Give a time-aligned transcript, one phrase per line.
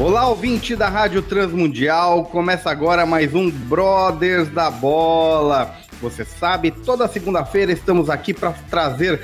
[0.00, 2.24] Olá, ouvinte da Rádio Transmundial.
[2.24, 5.74] Começa agora mais um Brothers da Bola.
[6.00, 9.20] Você sabe, toda segunda-feira estamos aqui para trazer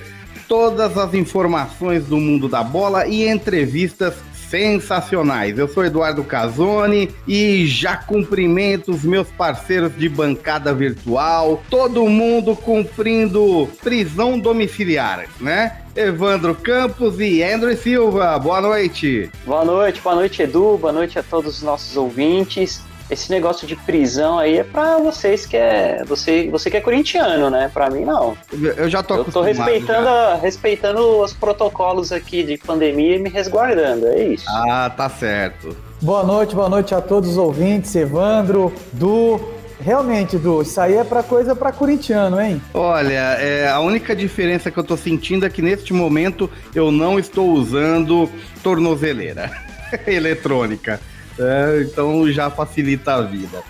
[0.47, 4.17] todas as informações do mundo da bola e entrevistas
[4.49, 5.59] sensacionais.
[5.59, 12.55] Eu sou Eduardo Casoni e já cumprimento os meus parceiros de bancada virtual, todo mundo
[12.55, 15.79] cumprindo prisão domiciliar, né?
[15.95, 18.39] Evandro Campos e Andrew Silva.
[18.39, 19.31] Boa noite.
[19.47, 20.77] Boa noite, boa noite, Edu.
[20.77, 22.83] Boa noite a todos os nossos ouvintes.
[23.11, 26.03] Esse negócio de prisão aí é pra vocês que é.
[26.07, 27.71] Você, você que é corintiano, né?
[27.73, 28.37] Pra mim, não.
[28.77, 33.31] Eu já tô Eu tô respeitando, a, respeitando os protocolos aqui de pandemia e me
[33.31, 34.45] resguardando, é isso.
[34.49, 35.77] Ah, tá certo.
[36.03, 39.41] Boa noite, boa noite a todos os ouvintes, Evandro, Du,
[39.81, 42.61] Realmente, Du, isso aí é pra coisa pra corintiano, hein?
[42.73, 47.19] Olha, é, a única diferença que eu tô sentindo é que neste momento eu não
[47.19, 48.29] estou usando
[48.63, 49.51] tornozeleira
[50.07, 50.99] eletrônica.
[51.39, 53.63] É, então já facilita a vida.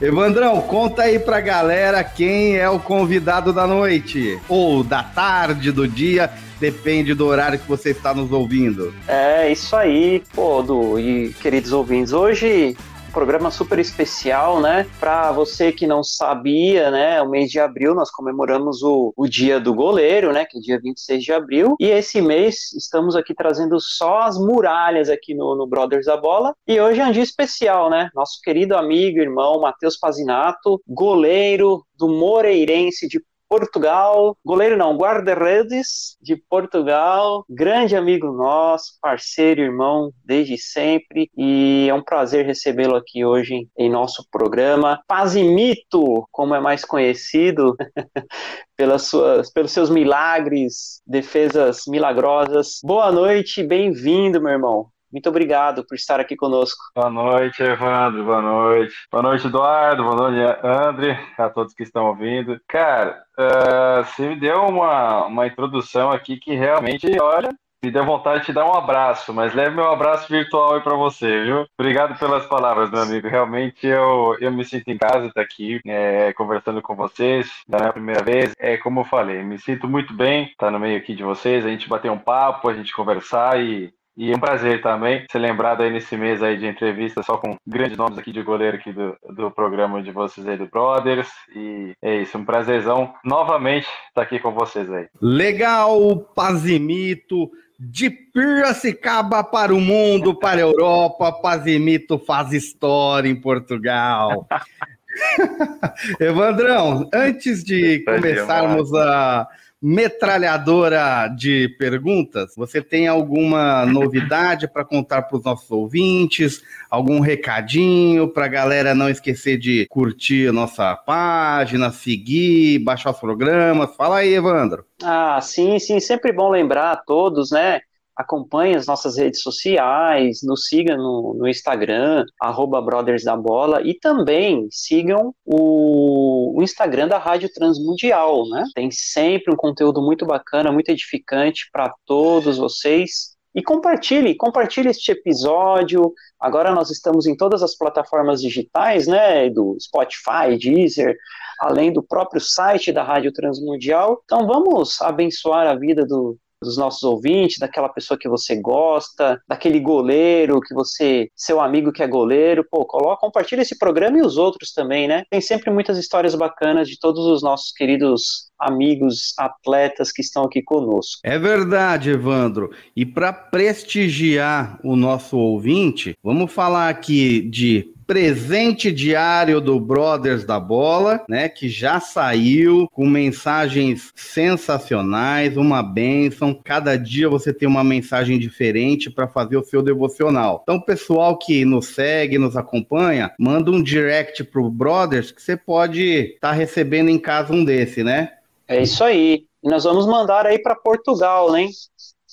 [0.00, 4.38] Evandrão, conta aí pra galera quem é o convidado da noite.
[4.48, 6.28] Ou da tarde, do dia,
[6.58, 8.92] depende do horário que você está nos ouvindo.
[9.06, 12.12] É, isso aí, pô, Du, e queridos ouvintes.
[12.12, 12.76] Hoje
[13.12, 14.86] programa super especial, né?
[14.98, 17.20] Para você que não sabia, né?
[17.20, 20.44] O mês de abril nós comemoramos o, o dia do goleiro, né?
[20.44, 21.76] Que é dia 26 de abril.
[21.78, 26.54] E esse mês estamos aqui trazendo só as muralhas aqui no, no Brothers da Bola.
[26.66, 28.08] E hoje é um dia especial, né?
[28.14, 33.20] Nosso querido amigo, irmão Matheus Pazinato, goleiro do Moreirense de
[33.52, 41.92] Portugal, goleiro não, guarda-redes de Portugal, grande amigo nosso, parceiro, irmão desde sempre, e é
[41.92, 45.02] um prazer recebê-lo aqui hoje em nosso programa.
[45.06, 47.76] Pazimito, como é mais conhecido,
[48.74, 52.78] pelas suas, pelos seus milagres, defesas milagrosas.
[52.82, 54.86] Boa noite, bem-vindo, meu irmão.
[55.12, 56.80] Muito obrigado por estar aqui conosco.
[56.96, 58.24] Boa noite, Evandro.
[58.24, 58.94] Boa noite.
[59.10, 60.02] Boa noite, Eduardo.
[60.04, 61.20] Boa noite, André.
[61.36, 62.58] A todos que estão ouvindo.
[62.66, 67.50] Cara, uh, você me deu uma, uma introdução aqui que realmente, olha,
[67.84, 70.94] me deu vontade de te dar um abraço, mas leve meu abraço virtual aí para
[70.94, 71.66] você, viu?
[71.76, 73.28] Obrigado pelas palavras, meu amigo.
[73.28, 77.92] Realmente eu, eu me sinto em casa estar aqui é, conversando com vocês da minha
[77.92, 78.52] primeira vez.
[78.58, 81.68] É como eu falei, me sinto muito bem estar no meio aqui de vocês, a
[81.68, 85.82] gente bater um papo, a gente conversar e e é um prazer também ser lembrado
[85.82, 89.16] aí nesse mês aí de entrevista só com grandes nomes aqui de goleiro aqui do,
[89.34, 91.30] do programa de vocês aí do Brothers.
[91.54, 95.06] E é isso, um prazerzão novamente estar aqui com vocês aí.
[95.20, 97.50] Legal, Pazimito.
[97.84, 104.46] De Piracicaba para o mundo, para a Europa, Pazimito faz história em Portugal.
[106.20, 109.48] Evandrão, antes de começarmos a
[109.82, 112.54] metralhadora de perguntas.
[112.56, 116.62] Você tem alguma novidade para contar para os nossos ouvintes?
[116.88, 123.18] Algum recadinho para a galera não esquecer de curtir a nossa página, seguir, baixar os
[123.18, 123.96] programas?
[123.96, 124.84] Fala aí, Evandro.
[125.02, 125.98] Ah, sim, sim.
[125.98, 127.80] Sempre bom lembrar a todos, né?
[128.16, 135.34] Acompanhe as nossas redes sociais, nos siga no, no Instagram, arroba Bola, e também sigam
[135.44, 138.64] o, o, Instagram da Rádio Transmundial, né?
[138.74, 143.32] Tem sempre um conteúdo muito bacana, muito edificante para todos vocês.
[143.54, 146.12] E compartilhe, compartilhe este episódio.
[146.40, 149.50] Agora nós estamos em todas as plataformas digitais, né?
[149.50, 151.16] Do Spotify, Deezer,
[151.60, 154.22] além do próprio site da Rádio Transmundial.
[154.24, 159.80] Então vamos abençoar a vida do, dos nossos ouvintes, daquela pessoa que você gosta, daquele
[159.80, 164.36] goleiro que você, seu amigo que é goleiro, pô, coloca, compartilha esse programa e os
[164.36, 165.24] outros também, né?
[165.30, 170.62] Tem sempre muitas histórias bacanas de todos os nossos queridos amigos atletas que estão aqui
[170.62, 171.20] conosco.
[171.24, 172.70] É verdade, Evandro.
[172.96, 180.60] E para prestigiar o nosso ouvinte, vamos falar aqui de presente diário do Brothers da
[180.60, 186.52] Bola, né, que já saiu com mensagens sensacionais, uma benção.
[186.62, 190.60] Cada dia você tem uma mensagem diferente para fazer o seu devocional.
[190.62, 196.34] Então, pessoal que nos segue, nos acompanha, manda um direct pro Brothers que você pode
[196.34, 198.32] estar tá recebendo em casa um desse, né?
[198.68, 199.46] É isso aí.
[199.62, 201.70] Nós vamos mandar aí para Portugal, hein?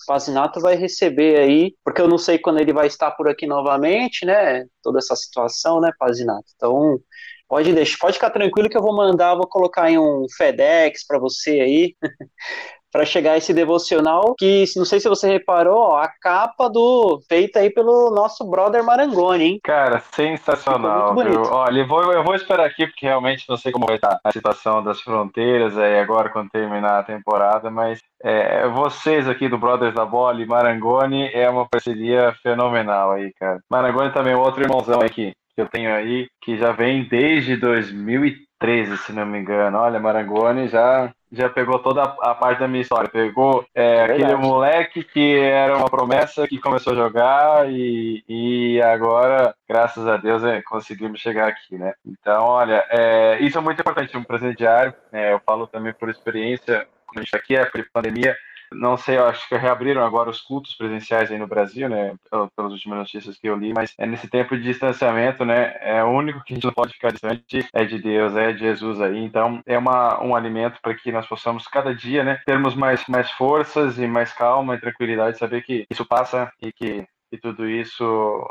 [0.09, 4.25] Pazinato vai receber aí, porque eu não sei quando ele vai estar por aqui novamente,
[4.25, 4.65] né?
[4.81, 6.45] Toda essa situação, né, Pazinato?
[6.55, 6.99] Então,
[7.47, 11.19] pode deixar, pode ficar tranquilo que eu vou mandar, vou colocar em um FedEx para
[11.19, 11.95] você aí.
[12.91, 17.59] para chegar esse devocional que não sei se você reparou, ó, a capa do feita
[17.59, 19.59] aí pelo nosso brother Marangoni, hein?
[19.63, 21.15] Cara, sensacional.
[21.15, 21.43] Viu?
[21.43, 24.31] Olha, eu vou, eu vou esperar aqui porque realmente não sei como vai estar a
[24.31, 29.93] situação das fronteiras aí agora quando terminar a temporada, mas é, vocês aqui do Brothers
[29.93, 33.59] da Bola e Marangoni é uma parceria fenomenal aí, cara.
[33.69, 38.48] Marangoni também é outro irmãozão aqui que eu tenho aí que já vem desde 2013,
[38.97, 39.77] se não me engano.
[39.77, 43.09] Olha, Marangoni já já pegou toda a, parte da minha história.
[43.09, 49.53] Pegou é, aquele moleque que era uma promessa que começou a jogar e, e agora,
[49.67, 51.93] graças a Deus, é, conseguimos chegar aqui, né?
[52.05, 54.93] Então, olha, é, isso é muito importante, um presente diário.
[55.11, 58.35] É, eu falo também por experiência, quando a gente está aqui, é por pandemia,
[58.71, 62.15] não sei, eu acho que reabriram agora os cultos presenciais aí no Brasil, né?
[62.55, 65.75] Pelas últimas notícias que eu li, mas é nesse tempo de distanciamento, né?
[65.81, 68.59] É o único que a gente não pode ficar distante é de Deus, é de
[68.59, 69.17] Jesus aí.
[69.23, 72.41] Então é uma, um alimento para que nós possamos cada dia, né?
[72.45, 77.05] Termos mais, mais forças e mais calma e tranquilidade, saber que isso passa e que
[77.31, 78.03] e tudo isso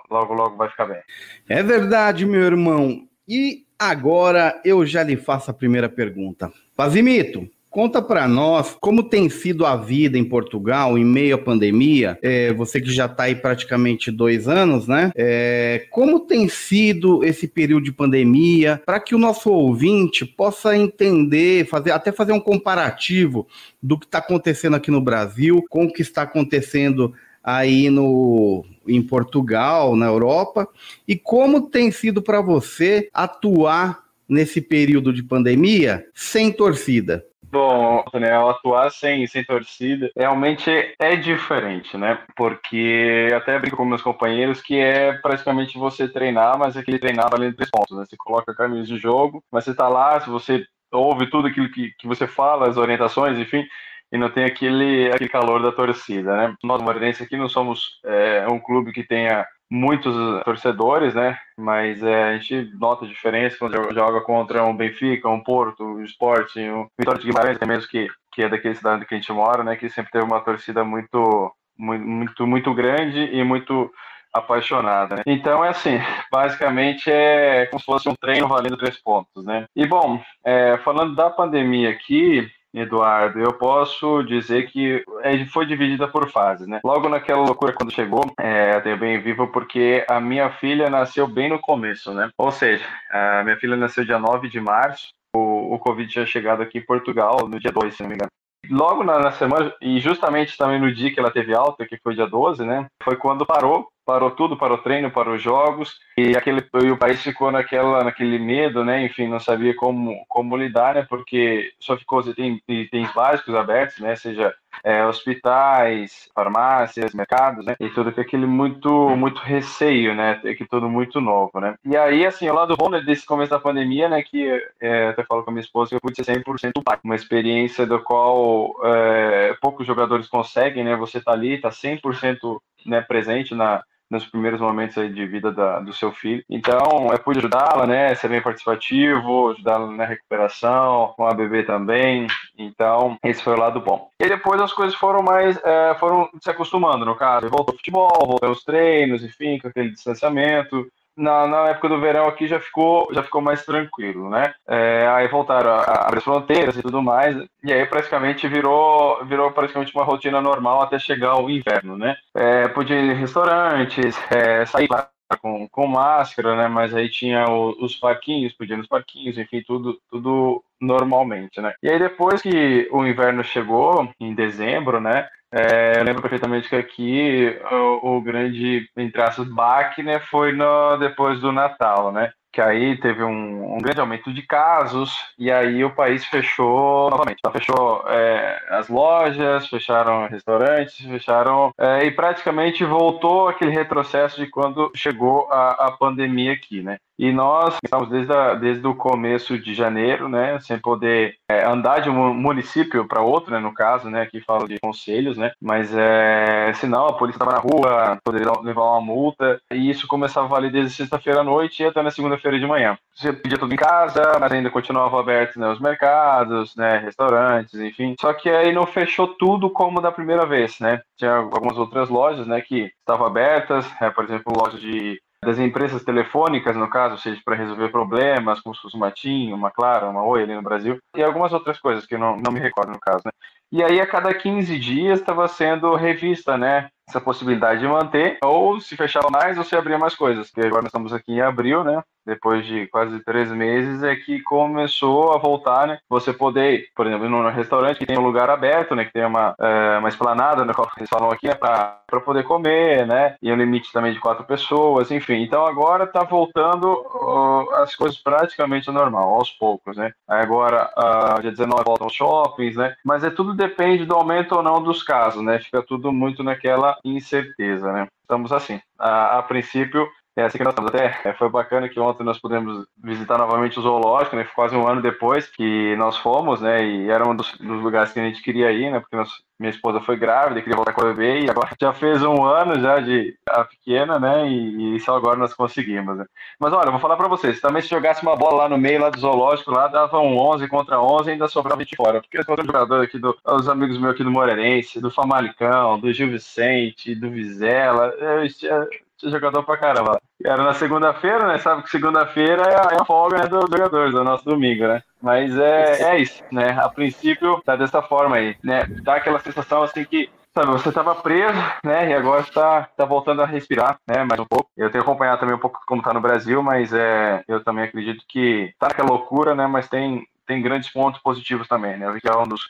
[0.09, 1.01] logo, logo vai ficar bem.
[1.49, 3.09] É verdade, meu irmão.
[3.27, 6.53] E agora eu já lhe faço a primeira pergunta.
[6.77, 12.19] Pazimito, Conta para nós como tem sido a vida em Portugal em meio à pandemia.
[12.23, 15.13] É, você que já está aí praticamente dois anos, né?
[15.15, 21.67] É, como tem sido esse período de pandemia para que o nosso ouvinte possa entender,
[21.67, 23.47] fazer até fazer um comparativo
[23.83, 27.13] do que está acontecendo aqui no Brasil com o que está acontecendo
[27.45, 30.67] aí no em Portugal, na Europa,
[31.07, 37.25] e como tem sido para você atuar nesse período de pandemia sem torcida?
[37.51, 42.23] Bom, né, atuar sem, sem torcida realmente é diferente, né?
[42.37, 47.57] Porque até brinco com meus companheiros que é praticamente você treinar, mas aquele treinar valendo
[47.57, 48.05] três pontos, né?
[48.07, 51.91] Você coloca caminhos de jogo, mas você tá lá, se você ouve tudo aquilo que,
[51.99, 53.67] que você fala, as orientações, enfim,
[54.13, 56.55] e não tem aquele, aquele calor da torcida, né?
[56.63, 61.39] Nós, Moreirense, aqui não somos é, um clube que tenha muitos torcedores, né?
[61.57, 66.05] Mas é, a gente nota a diferença quando joga contra um Benfica, um Porto, um
[66.05, 69.33] Sport, um Vitória de Guimarães, é mesmo que, que é daquele cidade que a gente
[69.33, 69.77] mora, né?
[69.77, 73.91] Que sempre teve uma torcida muito, muito, muito grande e muito
[74.33, 75.17] apaixonada.
[75.17, 75.23] Né?
[75.27, 75.99] Então é assim,
[76.33, 79.67] basicamente é como se fosse um treino valendo três pontos, né?
[79.75, 86.07] E bom, é, falando da pandemia aqui, Eduardo, eu posso dizer que é, foi dividida
[86.07, 86.81] por fases, né?
[86.85, 91.27] Logo naquela loucura quando chegou, é, eu tenho bem vivo porque a minha filha nasceu
[91.27, 92.31] bem no começo, né?
[92.37, 96.63] Ou seja, a minha filha nasceu dia 9 de março, o, o Covid tinha chegado
[96.63, 98.31] aqui em Portugal no dia 2, se não me engano.
[98.71, 102.15] Logo na, na semana, e justamente também no dia que ela teve alta, que foi
[102.15, 102.87] dia 12, né?
[103.03, 106.97] Foi quando parou parou tudo, para o treino, para os jogos, e, aquele, e o
[106.97, 109.05] país ficou naquela, naquele medo, né?
[109.05, 111.07] Enfim, não sabia como, como lidar, né?
[111.07, 114.17] Porque só ficou tem itens básicos abertos, né?
[114.17, 117.77] Seja é, hospitais, farmácias, mercados, né?
[117.79, 120.37] E tudo aquele muito, muito receio, né?
[120.57, 121.75] Que tudo muito novo, né?
[121.85, 124.23] E aí, assim, o lado bom né, desse começo da pandemia, né?
[124.23, 126.99] Que é, até falo com a minha esposa que eu pude ser 100% pai.
[127.05, 130.97] Uma experiência do qual é, poucos jogadores conseguem, né?
[130.97, 135.81] Você tá ali, tá 100% né, presente na, nos primeiros momentos aí de vida da,
[135.81, 136.43] do seu filho.
[136.49, 142.27] Então, eu pude ajudá-la, né, ser bem participativo, ajudá-la na recuperação, com a bebê também.
[142.57, 144.11] Então, esse foi o lado bom.
[144.21, 147.49] E depois as coisas foram mais, é, foram se acostumando, no caso.
[147.49, 152.27] Voltou ao futebol, voltou aos treinos, enfim, com aquele distanciamento na, na, época do verão
[152.27, 154.55] aqui já ficou, já ficou mais tranquilo, né?
[154.67, 159.25] É, aí voltaram a, a abrir as fronteiras e tudo mais, e aí praticamente virou,
[159.25, 162.17] virou praticamente uma rotina normal até chegar o inverno, né?
[162.35, 164.89] É, podia ir em restaurantes, é, sair
[165.37, 166.69] com, com máscara, né?
[166.69, 171.75] Mas aí tinha o, os parquinhos, podia nos parquinhos, enfim, tudo, tudo normalmente, né?
[171.83, 175.29] E aí depois que o inverno chegou, em dezembro, né?
[175.53, 180.97] É, eu lembro perfeitamente que aqui o, o grande, entre aspas, baque, né, foi no,
[180.99, 182.33] depois do Natal, né?
[182.53, 187.39] Que aí teve um, um, grande aumento de casos e aí o país fechou novamente.
[187.39, 194.51] Então, fechou é, as lojas, fecharam restaurantes, fecharam é, e praticamente voltou aquele retrocesso de
[194.51, 196.99] quando chegou a, a pandemia aqui, né?
[197.19, 202.01] E nós estamos desde, a, desde o começo de janeiro, né, sem poder é, andar
[202.01, 205.93] de um município para outro, né, no caso, né, aqui falo de conselhos, né, mas
[205.95, 210.51] é, senão a polícia estava na rua, poderia levar uma multa, e isso começava a
[210.51, 212.97] valer desde sexta-feira à noite e até na segunda-feira de manhã.
[213.15, 218.15] Você pedia tudo em casa, mas ainda continuava aberto né, os mercados, né, restaurantes, enfim.
[218.21, 221.01] Só que aí não fechou tudo como da primeira vez, né?
[221.17, 226.05] Tinha algumas outras lojas, né, que estavam abertas, é, por exemplo, loja de das empresas
[226.05, 230.09] telefônicas, no caso, ou seja, para resolver problemas, como se fosse uma TIM, uma Clara,
[230.09, 232.93] uma Oi ali no Brasil, e algumas outras coisas que eu não, não me recordo
[232.93, 233.31] no caso, né?
[233.71, 236.89] E aí, a cada 15 dias, estava sendo revista, né?
[237.07, 240.51] Essa possibilidade de manter, ou se fechava mais, ou se abria mais coisas.
[240.51, 242.03] Porque agora nós estamos aqui em abril, né?
[242.29, 245.99] depois de quase três meses, é que começou a voltar, né?
[246.11, 249.07] Você poder, por exemplo, num restaurante que tem um lugar aberto, né?
[249.07, 250.73] Que tem uma, é, uma esplanada, né?
[250.99, 253.35] Eles falam aqui, é para poder comer, né?
[253.43, 255.43] E um limite também de quatro pessoas, enfim.
[255.43, 260.13] Então agora tá voltando uh, as coisas praticamente normal, aos poucos, né?
[260.29, 262.95] Agora, uh, dia 19 voltam os shoppings, né?
[263.03, 265.59] Mas é tudo depende do aumento ou não dos casos, né?
[265.59, 268.07] Fica tudo muito naquela incerteza, né?
[268.23, 268.81] Estamos assim.
[268.99, 270.95] A, a princípio, é assim que nós estamos.
[270.95, 274.47] Até é, foi bacana que ontem nós pudemos visitar novamente o zoológico, né?
[274.55, 276.85] Quase um ano depois que nós fomos, né?
[276.85, 279.01] E era um dos, dos lugares que a gente queria ir, né?
[279.01, 279.29] Porque nós,
[279.59, 282.81] minha esposa foi grávida, queria voltar com o bebê e agora já fez um ano
[282.81, 284.49] já de a pequena, né?
[284.49, 286.17] E, e só agora nós conseguimos.
[286.17, 286.25] Né?
[286.61, 287.61] Mas olha, eu vou falar para vocês.
[287.61, 290.69] Também se jogasse uma bola lá no meio lá do zoológico, lá dava um 11
[290.69, 292.21] contra 11 e ainda sobrava de fora.
[292.21, 296.31] Porque os jogadores aqui do, os amigos meus aqui do Moreirense, do Famalicão, do Gil
[296.31, 298.89] Vicente, do Vizela, eu, eu,
[299.19, 300.21] tinha jogador pra caramba.
[300.45, 301.59] Era na segunda-feira, né?
[301.59, 305.03] Sabe que segunda-feira é, é a folga né, dos jogadores, é o nosso domingo, né?
[305.21, 306.71] Mas é, é isso, né?
[306.81, 308.85] A princípio tá dessa forma aí, né?
[309.03, 313.43] Dá aquela sensação assim que sabe, você estava preso, né, e agora está tá voltando
[313.43, 314.69] a respirar, né, mais um pouco.
[314.77, 318.25] Eu tenho acompanhado também um pouco como está no Brasil, mas é, eu também acredito
[318.29, 322.37] que tá aquela loucura, né, mas tem, tem grandes pontos positivos também, né, que é
[322.37, 322.63] um dos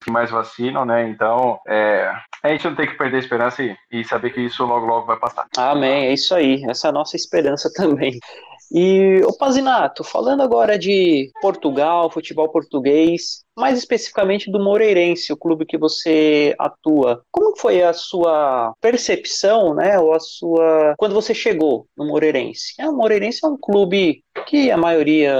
[0.00, 1.08] que mais vacinam, né?
[1.08, 2.10] Então, é,
[2.42, 5.18] a gente não tem que perder esperança e, e saber que isso logo, logo vai
[5.18, 5.46] passar.
[5.56, 6.64] Amém, é isso aí.
[6.68, 8.18] Essa é a nossa esperança também.
[8.70, 15.66] E, o Pazinato, falando agora de Portugal, futebol português, mais especificamente do Moreirense, o clube
[15.66, 17.22] que você atua.
[17.30, 22.74] Como foi a sua percepção, né, ou a sua quando você chegou no Moreirense?
[22.78, 25.36] É, o Moreirense é um clube que a maioria,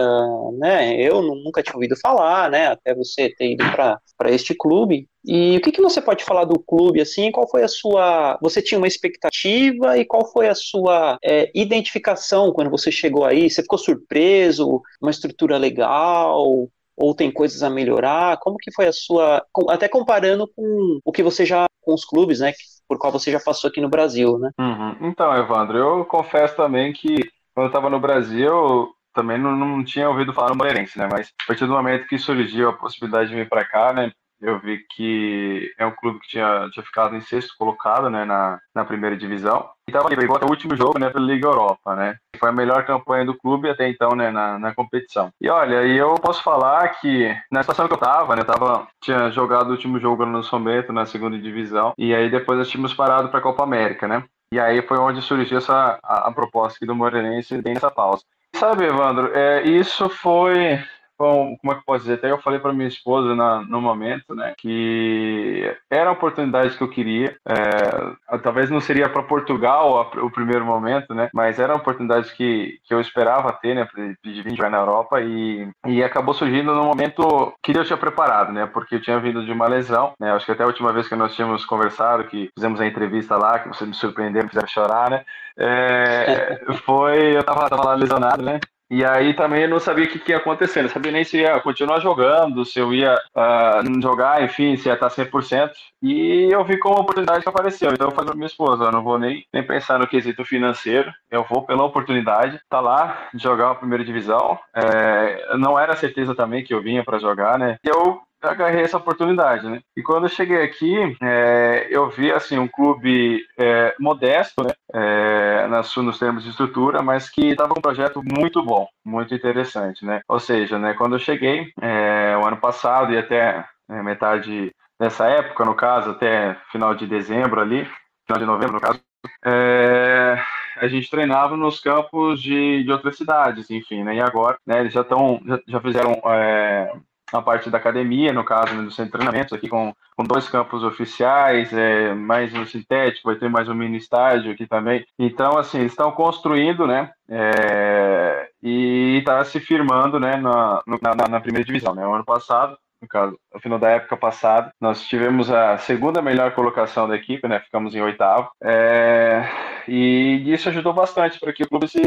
[0.58, 5.06] né, eu nunca tinha ouvido falar, né, até você ter ido para este clube.
[5.25, 8.62] E o que, que você pode falar do clube, assim, qual foi a sua, você
[8.62, 13.50] tinha uma expectativa e qual foi a sua é, identificação quando você chegou aí?
[13.50, 14.80] Você ficou surpreso?
[15.00, 16.68] Uma estrutura legal?
[16.98, 18.38] Ou tem coisas a melhorar?
[18.38, 22.40] Como que foi a sua, até comparando com o que você já, com os clubes,
[22.40, 22.52] né,
[22.88, 24.50] por qual você já passou aqui no Brasil, né?
[24.58, 25.08] Uhum.
[25.08, 27.16] Então, Evandro, eu confesso também que
[27.54, 31.28] quando eu estava no Brasil, também não, não tinha ouvido falar no Moreirense, né, mas
[31.28, 34.78] a partir do momento que surgiu a possibilidade de vir para cá, né, eu vi
[34.95, 39.16] que é um clube que tinha, tinha ficado em sexto colocado né, na, na primeira
[39.16, 39.68] divisão.
[39.87, 42.16] E estava ali, até o último jogo né, pela Liga Europa, né?
[42.38, 45.30] Foi a melhor campanha do clube até então né, na, na competição.
[45.40, 49.68] E olha, eu posso falar que na situação que eu estava, né, tava, tinha jogado
[49.68, 53.28] o último jogo no São Bento, na segunda divisão, e aí depois nós tínhamos parado
[53.28, 54.25] para a Copa América, né?
[54.52, 58.23] E aí foi onde surgiu essa, a, a proposta aqui do Moreirense bem nessa pausa.
[58.54, 60.80] Sabe, Evandro, é, isso foi
[61.18, 62.14] como é que eu posso dizer?
[62.14, 66.82] Até eu falei para minha esposa na, no momento, né, que era a oportunidade que
[66.82, 67.37] eu queria.
[67.46, 72.32] É, talvez não seria para Portugal a, o primeiro momento, né, mas era a oportunidade
[72.34, 73.88] que, que eu esperava ter, né,
[74.25, 78.52] de vir jogar na Europa e, e acabou surgindo no momento que eu tinha preparado,
[78.52, 81.08] né, porque eu tinha vindo de uma lesão, né, acho que até a última vez
[81.08, 84.68] que nós tínhamos conversado, que fizemos a entrevista lá, que você me surpreendeu, me fizeram
[84.68, 85.25] chorar, né,
[85.58, 88.60] é, foi, eu tava, tava lá lesionado, né,
[88.90, 91.38] e aí também eu não sabia o que, que ia acontecer, não sabia nem se
[91.38, 95.71] ia continuar jogando, se eu ia uh, jogar, enfim, se ia estar 100%.
[96.02, 97.90] E eu vi como uma oportunidade que apareceu.
[97.92, 101.12] Então eu falei para minha esposa, eu não vou nem, nem pensar no quesito financeiro,
[101.30, 104.59] eu vou pela oportunidade, tá lá, jogar a primeira divisão.
[104.75, 107.76] É, não era certeza também que eu vinha para jogar, né?
[107.85, 109.80] Eu agarrei essa oportunidade, né?
[109.97, 114.73] E quando eu cheguei aqui, é, eu vi assim um clube é, modesto, né?
[114.92, 120.04] É, nas, nos termos de estrutura, mas que estava um projeto muito bom, muito interessante,
[120.04, 120.21] né?
[120.28, 120.95] Ou seja, né?
[120.95, 126.11] Quando eu cheguei, é, o ano passado e até é, metade dessa época, no caso,
[126.11, 127.85] até final de dezembro ali,
[128.26, 129.00] final de novembro, no caso,
[129.45, 130.38] é,
[130.76, 134.16] a gente treinava nos campos de, de outras cidades, enfim, né?
[134.16, 136.92] E agora, né, eles já estão, já, já, fizeram é,
[137.32, 140.49] a parte da academia, no caso, né, do centro de treinamentos, aqui com, com dois
[140.49, 145.04] campos oficiais, é, mais um sintético, vai ter mais um mini estádio aqui também.
[145.18, 151.40] Então, assim, eles estão construindo, né, é, e está se firmando né, na, na, na,
[151.40, 151.94] primeira divisão.
[151.94, 152.06] Né?
[152.06, 156.52] O ano passado no caso, no final da época passada, nós tivemos a segunda melhor
[156.52, 157.60] colocação da equipe, né?
[157.60, 158.50] Ficamos em oitavo.
[158.62, 159.44] É...
[159.86, 162.02] E isso ajudou bastante para que o clube se,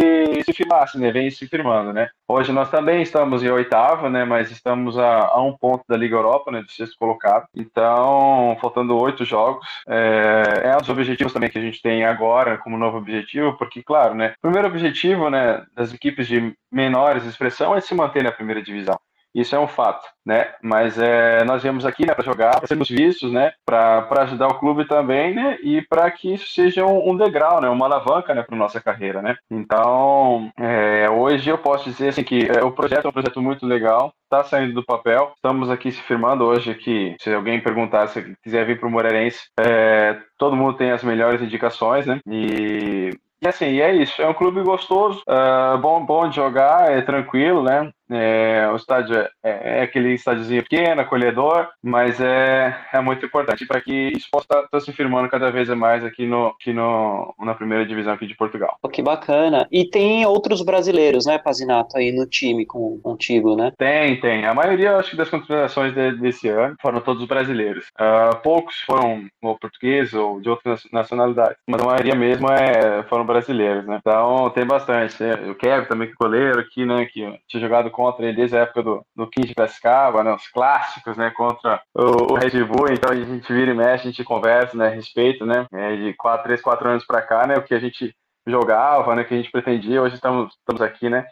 [0.45, 1.12] se firmasse, né?
[1.12, 2.10] Vem se firmando, né?
[2.27, 4.25] Hoje nós também estamos em oitavo, né?
[4.25, 6.62] Mas estamos a, a um ponto da Liga Europa, né?
[6.62, 7.45] Do sexto colocado.
[7.55, 9.65] Então, faltando oito jogos.
[9.88, 10.62] É...
[10.65, 14.13] é um dos objetivos também que a gente tem agora como novo objetivo, porque, claro,
[14.13, 14.33] né?
[14.38, 15.65] O primeiro objetivo, né?
[15.75, 19.00] Das equipes de menores expressão é se manter na primeira divisão.
[19.34, 20.54] Isso é um fato, né?
[20.62, 23.54] Mas é, nós viemos aqui né, para jogar, para sermos vistos, né?
[23.66, 25.58] Para ajudar o clube também, né?
[25.64, 27.70] E para que isso seja um, um, degrau, né?
[27.70, 28.44] Uma alavanca, né?
[28.44, 29.38] Para nossa carreira, né?
[29.50, 33.66] Então, é, hoje eu posso dizer assim que é, o projeto é um projeto muito
[33.66, 35.32] legal, está saindo do papel.
[35.36, 37.16] Estamos aqui se firmando hoje aqui.
[37.22, 41.42] Se alguém perguntar se quiser vir para o Moreirense, é, todo mundo tem as melhores
[41.42, 42.20] indicações, né?
[42.28, 43.12] E
[43.44, 44.22] e assim, é isso.
[44.22, 47.92] É um clube gostoso, uh, bom, bom de jogar, é tranquilo, né?
[48.12, 53.65] É, o estádio é, é, é aquele estádiozinho pequeno, acolhedor, mas é, é muito importante
[53.65, 57.34] para que isso possa estar tá, se firmando cada vez mais aqui, no, aqui no,
[57.39, 58.77] na primeira divisão aqui de Portugal.
[58.91, 59.68] Que bacana.
[59.72, 63.72] E tem outros brasileiros, né, Pazinato, aí no time com, contigo, né?
[63.77, 64.46] Tem, tem.
[64.46, 67.86] A maioria, acho que das contratações de, desse ano foram todos brasileiros.
[68.00, 73.25] Uh, poucos foram ou portugueses ou de outras nacionalidades, mas a maioria mesmo é, foram
[73.25, 73.98] brasileiros, né?
[74.00, 75.15] Então tem bastante.
[75.50, 78.62] O Kevin também, que goleiro aqui, né, que tinha jogado com contra ele desde a
[78.62, 82.91] época do, do King de Piracicaba, né, os clássicos, né, contra o, o, Red Bull,
[82.91, 86.46] então a gente vira e mexe, a gente conversa, né, respeito, né, é, de quatro,
[86.46, 88.15] três, quatro anos para cá, né, o que a gente
[88.48, 91.27] jogava, né, que a gente pretendia, hoje estamos, estamos aqui, né,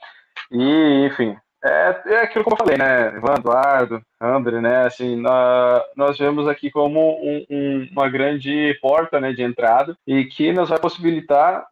[0.51, 3.15] e, enfim, é, é aquilo que eu falei, né?
[3.17, 4.85] Ivan, Eduardo, André, né?
[4.85, 10.25] Assim, nós, nós vemos aqui como um, um, uma grande porta né, de entrada e
[10.25, 11.65] que nos vai possibilitar,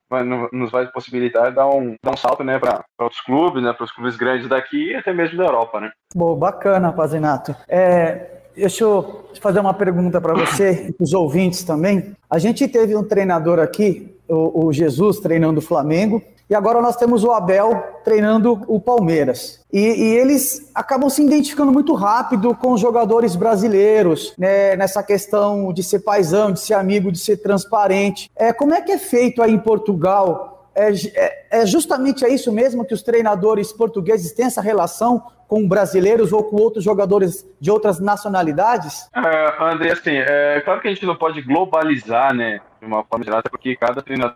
[0.52, 3.74] nos vai possibilitar dar um, dar um salto né, para outros clubes, né?
[3.74, 5.92] Para os clubes grandes daqui e até mesmo da Europa, né?
[6.14, 7.56] Bom, bacana, Pazinato.
[7.68, 12.14] É, deixa eu fazer uma pergunta para você e para os ouvintes também.
[12.30, 16.96] A gente teve um treinador aqui, o, o Jesus, treinando o Flamengo, e agora nós
[16.96, 19.60] temos o Abel treinando o Palmeiras.
[19.72, 25.74] E, e, eles acabam se identificando muito rápido com os jogadores brasileiros, né, nessa questão
[25.74, 28.32] de ser paisão, de ser amigo, de ser transparente.
[28.34, 30.57] É, como é que é feito aí em Portugal?
[30.78, 35.68] É, é, é justamente é isso mesmo que os treinadores portugueses têm essa relação com
[35.68, 39.10] brasileiros ou com outros jogadores de outras nacionalidades?
[39.16, 43.26] É, André, assim, é claro que a gente não pode globalizar, né, de uma forma
[43.26, 44.36] geral, porque cada treinador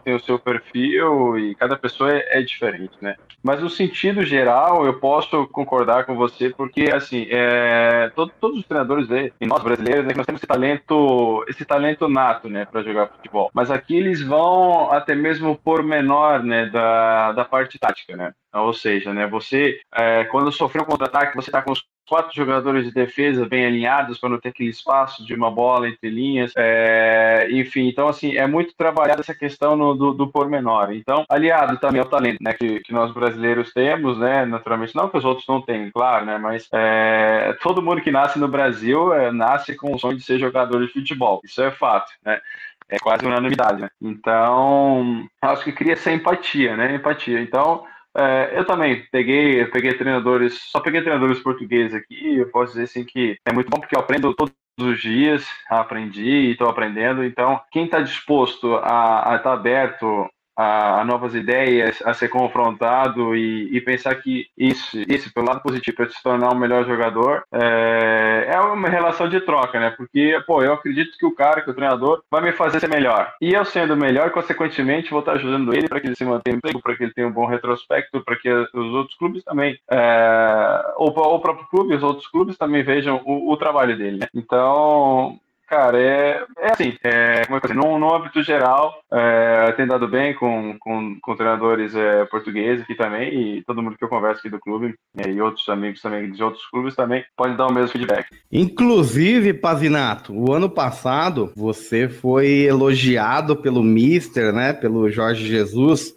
[0.00, 3.16] tem o seu perfil e cada pessoa é, é, diferente, né?
[3.42, 8.66] Mas no sentido geral, eu posso concordar com você, porque, assim, é, todo, todos os
[8.66, 9.08] treinadores,
[9.40, 13.50] e nós brasileiros, né, nós temos esse talento, esse talento nato, né, para jogar futebol.
[13.52, 18.32] Mas aqui eles vão até mesmo por menor, né, da, da parte tática, né?
[18.54, 22.84] Ou seja, né, você, é, quando sofreu um contra-ataque, você está com os quatro jogadores
[22.84, 26.52] de defesa bem alinhados para não ter aquele espaço de uma bola entre linhas.
[26.56, 30.92] É, enfim, então, assim, é muito trabalhada essa questão no, do, do pormenor.
[30.92, 35.16] Então, aliado também ao talento né, que, que nós brasileiros temos, né, naturalmente, não que
[35.16, 39.32] os outros não tenham, claro, né, mas é, todo mundo que nasce no Brasil é,
[39.32, 41.40] nasce com o sonho de ser jogador de futebol.
[41.42, 42.40] Isso é fato, né?
[42.88, 43.88] É quase unanimidade, né?
[44.02, 46.94] Então, acho que cria essa empatia, né?
[46.94, 47.40] Empatia.
[47.40, 47.86] Então,
[48.16, 52.36] é, eu também peguei, peguei treinadores, só peguei treinadores portugueses aqui.
[52.36, 56.22] Eu posso dizer assim que é muito bom porque eu aprendo todos os dias, aprendi
[56.22, 57.24] e estou aprendendo.
[57.24, 63.34] Então, quem está disposto a estar tá aberto a, a, novas ideias, a ser confrontado
[63.34, 67.44] e, e, pensar que isso, isso pelo lado positivo, para se tornar um melhor jogador,
[67.52, 69.90] é, é, uma relação de troca, né?
[69.90, 73.32] Porque, pô, eu acredito que o cara, que o treinador, vai me fazer ser melhor.
[73.40, 76.82] E eu sendo melhor, consequentemente, vou estar ajudando ele para que ele se mantenha emprego,
[76.82, 81.12] para que ele tenha um bom retrospecto, para que os outros clubes também, é, ou,
[81.16, 84.26] ou o próprio clube, os outros clubes também vejam o, o trabalho dele, né?
[84.34, 85.38] Então,
[85.72, 90.76] Cara, é, é assim, é, como eu no âmbito geral, é, tem dado bem com,
[90.78, 94.60] com, com treinadores é, portugueses aqui também, e todo mundo que eu converso aqui do
[94.60, 98.26] clube, é, e outros amigos também de outros clubes também, pode dar o mesmo feedback.
[98.52, 106.12] Inclusive, Pazinato, o ano passado você foi elogiado pelo Mister, né, pelo Jorge Jesus,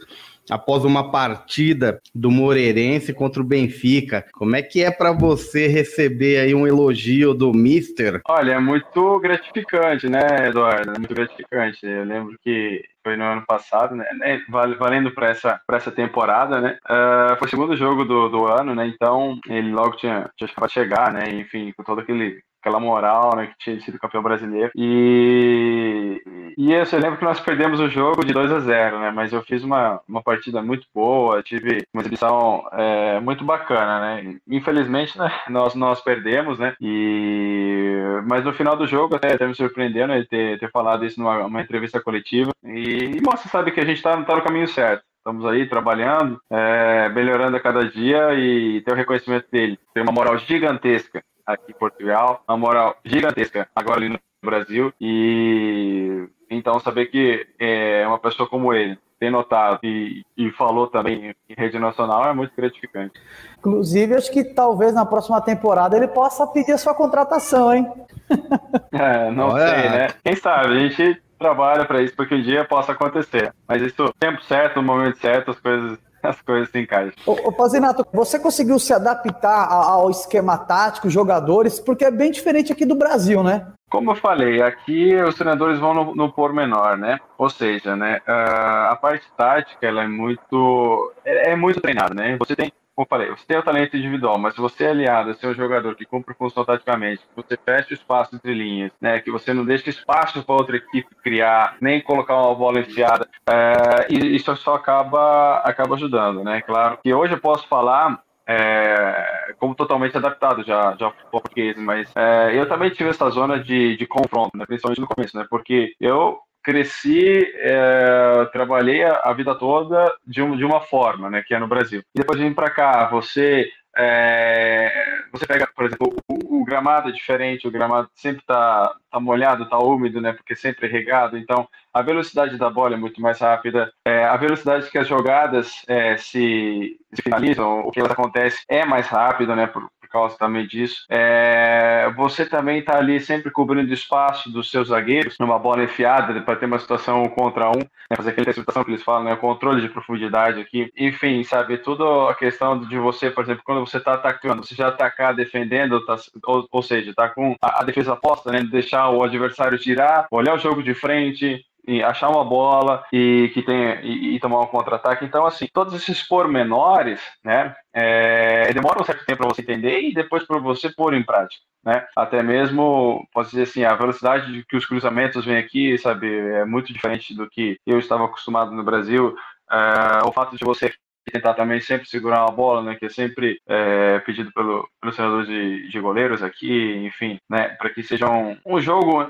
[0.50, 4.26] após uma partida do Moreirense contra o Benfica.
[4.34, 8.22] Como é que é para você receber aí um elogio do Mister?
[8.28, 10.92] Olha, é muito gratificante, né, Eduardo?
[10.92, 11.86] É muito gratificante.
[11.86, 14.06] Eu lembro que foi no ano passado, né?
[14.24, 16.78] É, valendo para essa, essa temporada, né?
[16.86, 18.88] Uh, foi o segundo jogo do, do ano, né?
[18.88, 21.30] Então ele logo tinha, tinha de chegar, né?
[21.30, 24.72] Enfim, com todo aquele aquela moral, né, que tinha sido campeão brasileiro.
[24.76, 26.20] E,
[26.58, 29.44] e eu lembro que nós perdemos o jogo de 2 a 0 né, mas eu
[29.44, 34.38] fiz uma, uma partida muito boa, tive uma exibição é, muito bacana, né.
[34.50, 37.94] Infelizmente, né, nós, nós perdemos, né, e,
[38.28, 41.62] mas no final do jogo até, até me surpreendeu, né, ter, ter falado isso numa
[41.62, 42.52] entrevista coletiva.
[42.64, 46.40] E, e mostra, sabe, que a gente está tá no caminho certo estamos aí trabalhando,
[46.52, 49.80] é, melhorando a cada dia e ter o reconhecimento dele.
[49.92, 56.28] Tem uma moral gigantesca aqui em Portugal, uma moral gigantesca agora ali no Brasil e
[56.50, 61.54] então saber que é uma pessoa como ele tem notado e, e falou também em
[61.56, 63.14] rede nacional é muito gratificante.
[63.58, 67.92] Inclusive, acho que talvez na próxima temporada ele possa pedir a sua contratação, hein?
[68.92, 69.68] É, não Olha.
[69.68, 70.08] sei, né?
[70.24, 70.74] Quem sabe?
[70.74, 73.54] A gente trabalha para isso, porque um dia possa acontecer.
[73.68, 77.14] Mas isso, tempo certo, no momento certo, as coisas as coisas se encaixam.
[77.26, 82.72] Ô, ô Pazinato, você conseguiu se adaptar ao esquema tático, jogadores, porque é bem diferente
[82.72, 83.68] aqui do Brasil, né?
[83.90, 87.20] Como eu falei, aqui os treinadores vão no, no pormenor, né?
[87.38, 92.36] Ou seja, né, a parte tática ela é muito é, é muito treinada, né?
[92.38, 95.46] Você tem como falei, você tem o talento individual, mas se você é aliado, você
[95.46, 99.20] é um jogador que cumpre função taticamente, que você fecha o espaço entre linhas, né,
[99.20, 104.08] que você não deixa espaço para outra equipe criar, nem colocar uma bola enfiada, é,
[104.10, 106.62] e isso só acaba, acaba ajudando, né?
[106.62, 112.10] Claro que hoje eu posso falar é, como totalmente adaptado já, já ao português, mas
[112.16, 115.94] é, eu também tive essa zona de, de confronto, né, principalmente no começo, né, porque
[116.00, 121.60] eu cresci, é, trabalhei a, vida toda de, um, de uma forma, né, que é
[121.60, 122.02] no Brasil.
[122.16, 124.92] E depois de vir para cá, você é,
[125.32, 129.64] você pega, por exemplo, o, o, gramado é diferente, o gramado sempre está tá molhado,
[129.64, 130.34] está úmido, né?
[130.34, 131.38] Porque sempre é regado.
[131.38, 133.94] Então, a velocidade da bola é muito mais rápida.
[134.06, 138.86] É, a velocidade que as jogadas é, se, se, finalizam, o que elas acontecem, é
[138.86, 139.68] mais rápida, né?
[139.68, 141.06] Por, causa também disso.
[141.10, 146.56] É, você também está ali sempre cobrindo espaço dos seus zagueiros, numa bola enfiada, para
[146.56, 149.82] ter uma situação um contra um, né, fazer aquela situação que eles falam, né, controle
[149.82, 150.92] de profundidade aqui.
[150.98, 154.88] Enfim, sabe, toda a questão de você, por exemplo, quando você está atacando, você já
[154.88, 159.24] atacar defendendo, tá, ou, ou, seja, está com a, a, defesa posta, né, deixar o
[159.24, 161.66] adversário tirar, olhar o jogo de frente,
[162.04, 165.26] achar uma bola e que tem e, e tomar um contra-ataque.
[165.26, 170.14] Então, assim, todos esses pormenores, né, é, demoram um certo tempo para você entender e
[170.14, 171.62] depois para você pôr em prática.
[171.84, 172.04] Né?
[172.16, 176.66] Até mesmo, posso dizer assim, a velocidade de que os cruzamentos vêm aqui, sabe, é
[176.66, 179.36] muito diferente do que eu estava acostumado no Brasil.
[179.72, 180.92] É, o fato de você
[181.32, 185.46] tentar também sempre segurar uma bola, né, que é sempre é, pedido pelo, pelo senador
[185.46, 189.28] de, de goleiros aqui, enfim, né, para que seja um, um, jogo,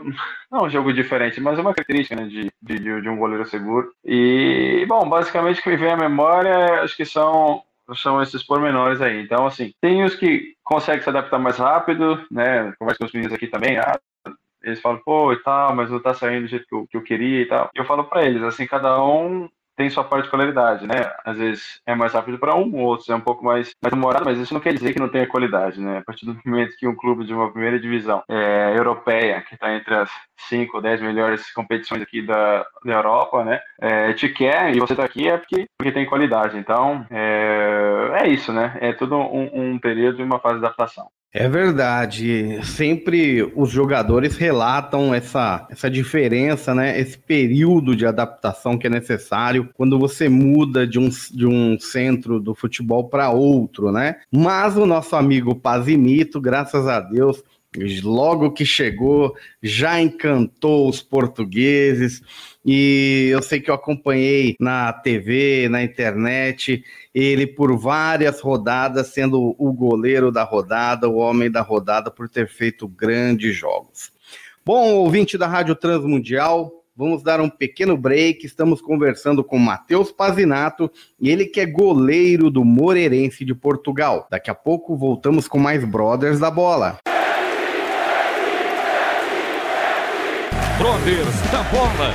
[0.51, 3.91] não um jogo diferente, mas uma característica né, de, de, de um goleiro seguro.
[4.03, 8.99] E, bom, basicamente o que me vem à memória, acho que são são esses pormenores
[8.99, 9.21] aí.
[9.21, 12.73] Então, assim, tem os que conseguem se adaptar mais rápido, né?
[12.79, 13.77] Converso com os meninos aqui também.
[13.77, 13.99] Ah,
[14.63, 17.03] eles falam, pô, e tal, mas não tá saindo do jeito que eu, que eu
[17.03, 17.69] queria e tal.
[17.75, 21.11] Eu falo para eles, assim, cada um tem sua particularidade, né?
[21.23, 24.39] Às vezes é mais rápido para um, outros é um pouco mais, mais demorado, mas
[24.39, 25.99] isso não quer dizer que não tenha qualidade, né?
[25.99, 29.73] A partir do momento que um clube de uma primeira divisão é, europeia, que está
[29.75, 30.09] entre as
[30.49, 33.59] 5 ou 10 melhores competições aqui da, da Europa, né?
[33.79, 36.57] É, te quer e você está aqui é porque, porque tem qualidade.
[36.57, 38.77] Então, é, é isso, né?
[38.81, 41.09] É todo um, um período e uma fase de adaptação.
[41.37, 42.61] É verdade.
[42.63, 46.97] Sempre os jogadores relatam essa, essa diferença, né?
[46.97, 52.39] Esse período de adaptação que é necessário quando você muda de um, de um centro
[52.39, 54.15] do futebol para outro, né?
[54.31, 57.43] Mas o nosso amigo Pazimito, graças a Deus,
[58.03, 62.21] logo que chegou, já encantou os portugueses.
[62.65, 66.83] E eu sei que eu acompanhei na TV, na internet,
[67.13, 72.47] ele por várias rodadas, sendo o goleiro da rodada, o homem da rodada, por ter
[72.47, 74.11] feito grandes jogos.
[74.65, 78.47] Bom, ouvinte da Rádio Transmundial, vamos dar um pequeno break.
[78.47, 80.89] Estamos conversando com Matheus Pazinato,
[81.21, 84.27] ele que é goleiro do Moreirense de Portugal.
[84.31, 86.97] Daqui a pouco voltamos com mais Brothers da Bola.
[90.77, 92.13] Brothers da Bola.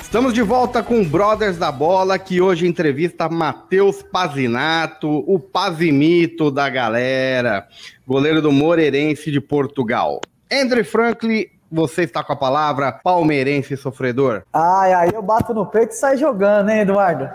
[0.00, 6.68] Estamos de volta com Brothers da Bola, que hoje entrevista Matheus Pazinato, o Pazimito da
[6.68, 7.66] galera,
[8.06, 10.20] goleiro do Moreirense de Portugal.
[10.52, 14.44] Andrew Franklin, você está com a palavra, palmeirense sofredor.
[14.52, 17.28] Ai, aí eu bato no peito e saio jogando, hein, Eduardo?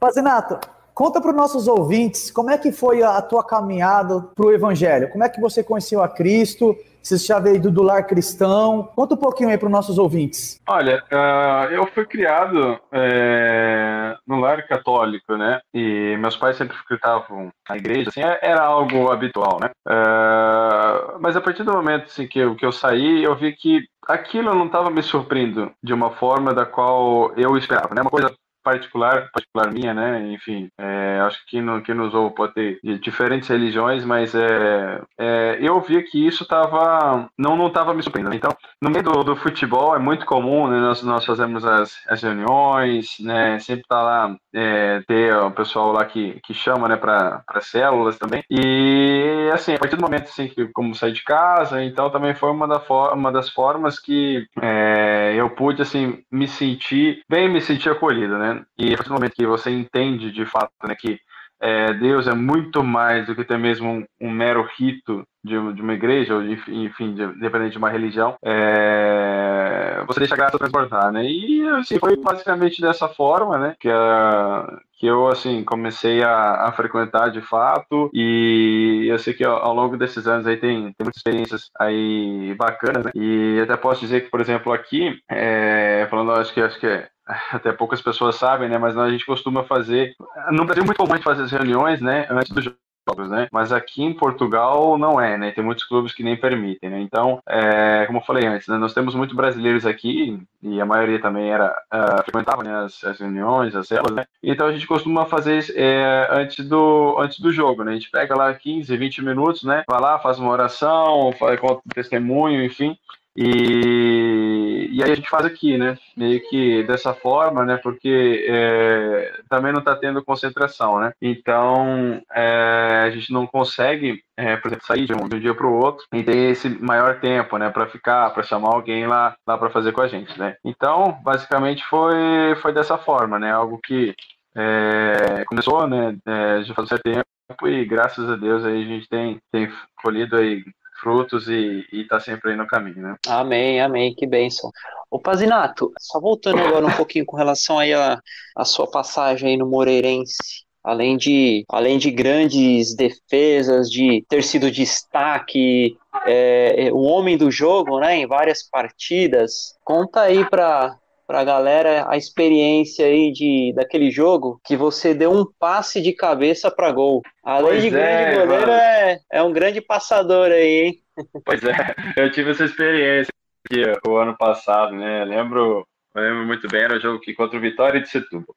[0.00, 0.58] Pazinato,
[1.02, 5.10] conta para os nossos ouvintes como é que foi a tua caminhada para o Evangelho.
[5.10, 6.76] Como é que você conheceu a Cristo?
[7.02, 8.88] Você já veio do, lar cristão?
[8.94, 10.60] Conta um pouquinho aí para os nossos ouvintes.
[10.68, 15.60] Olha, uh, eu fui criado é, no lar católico, né?
[15.74, 19.70] E meus pais sempre frequentavam a igreja, assim, é, era algo habitual, né?
[19.84, 23.80] Uh, mas a partir do momento assim, que, eu, que eu saí, eu vi que
[24.06, 28.02] aquilo não estava me surpreendendo de uma forma da qual eu esperava, né?
[28.02, 30.32] Uma coisa particular, particular minha, né?
[30.32, 35.02] Enfim, é, acho que não, quem nos ouve pode ter de diferentes religiões, mas é,
[35.18, 38.36] é, eu via que isso tava, não não estava me surpreendendo.
[38.36, 40.78] Então, no meio do, do, futebol é muito comum, né?
[40.78, 43.58] Nós, nós fazemos as, as reuniões, né?
[43.58, 46.96] Sempre tá lá é, ter o pessoal lá que, que chama, né?
[46.96, 48.42] Para células também.
[48.50, 52.50] E assim, a partir do momento assim que como sair de casa, então também foi
[52.50, 57.90] uma, da uma das formas que é, eu pude assim me sentir bem, me sentir
[57.90, 58.51] acolhido, né?
[58.78, 61.18] E a partir do momento que você entende de fato né, que
[61.62, 65.80] é, Deus é muito mais do que até mesmo um, um mero rito de, de,
[65.80, 70.58] uma igreja, ou de, enfim, de, independente de uma religião, é, você deixa a graça
[70.58, 71.24] transbordar, né?
[71.24, 76.72] E assim, foi basicamente dessa forma, né, que, a, que eu assim comecei a, a,
[76.72, 81.04] frequentar de fato e eu sei que ao, ao longo desses anos aí tem, tem
[81.04, 83.12] muitas experiências aí bacanas, né?
[83.14, 87.08] E até posso dizer que, por exemplo, aqui, é, falando, acho que acho que é
[87.52, 88.78] até poucas pessoas sabem, né?
[88.78, 90.14] Mas a gente costuma fazer.
[90.50, 92.26] No Brasil é muito comum fazer as reuniões, né?
[92.30, 92.64] Antes dos
[93.08, 93.48] jogos, né?
[93.52, 95.50] Mas aqui em Portugal não é, né?
[95.50, 97.00] Tem muitos clubes que nem permitem, né?
[97.00, 98.78] Então, é, como eu falei antes, né?
[98.78, 102.74] nós temos muitos brasileiros aqui e a maioria também era uh, frequentava né?
[102.84, 104.24] as, as, reuniões, as células, né?
[104.42, 107.92] Então a gente costuma fazer é, antes do antes do jogo, né?
[107.92, 109.82] A gente pega lá 15, 20 minutos, né?
[109.88, 112.96] Vai lá, faz uma oração, faz conta testemunho, enfim.
[113.36, 115.96] E, e aí a gente faz aqui, né?
[116.16, 117.78] Meio que dessa forma, né?
[117.78, 121.12] Porque é, também não está tendo concentração, né?
[121.20, 125.54] Então é, a gente não consegue, é, por exemplo, sair de um, de um dia
[125.54, 127.70] para o outro e ter esse maior tempo, né?
[127.70, 130.56] Para ficar, para chamar alguém lá, lá para fazer com a gente, né?
[130.64, 133.50] Então, basicamente foi, foi dessa forma, né?
[133.50, 134.14] Algo que
[134.54, 136.16] é, começou, né?
[136.26, 139.70] É, já faz um certo tempo e graças a Deus aí a gente tem, tem
[140.02, 140.62] colhido aí
[141.02, 143.16] frutos e está sempre aí no caminho, né?
[143.26, 144.70] Amém, amém, que bênção.
[145.10, 148.20] Ô Pazinato, só voltando agora um pouquinho com relação aí a,
[148.56, 154.70] a sua passagem aí no Moreirense, além de, além de grandes defesas, de ter sido
[154.70, 160.96] destaque, é, o homem do jogo, né, em várias partidas, conta aí para
[161.32, 166.12] para a galera a experiência aí de, daquele jogo que você deu um passe de
[166.12, 167.22] cabeça para gol.
[167.42, 170.94] Além pois de grande é, goleiro, é, é um grande passador aí, hein?
[171.42, 171.72] Pois é,
[172.18, 173.32] eu tive essa experiência
[173.64, 175.22] aqui, o ano passado, né?
[175.22, 178.54] Eu lembro, eu lembro muito bem, era o jogo que contra o Vitória de Setúbal.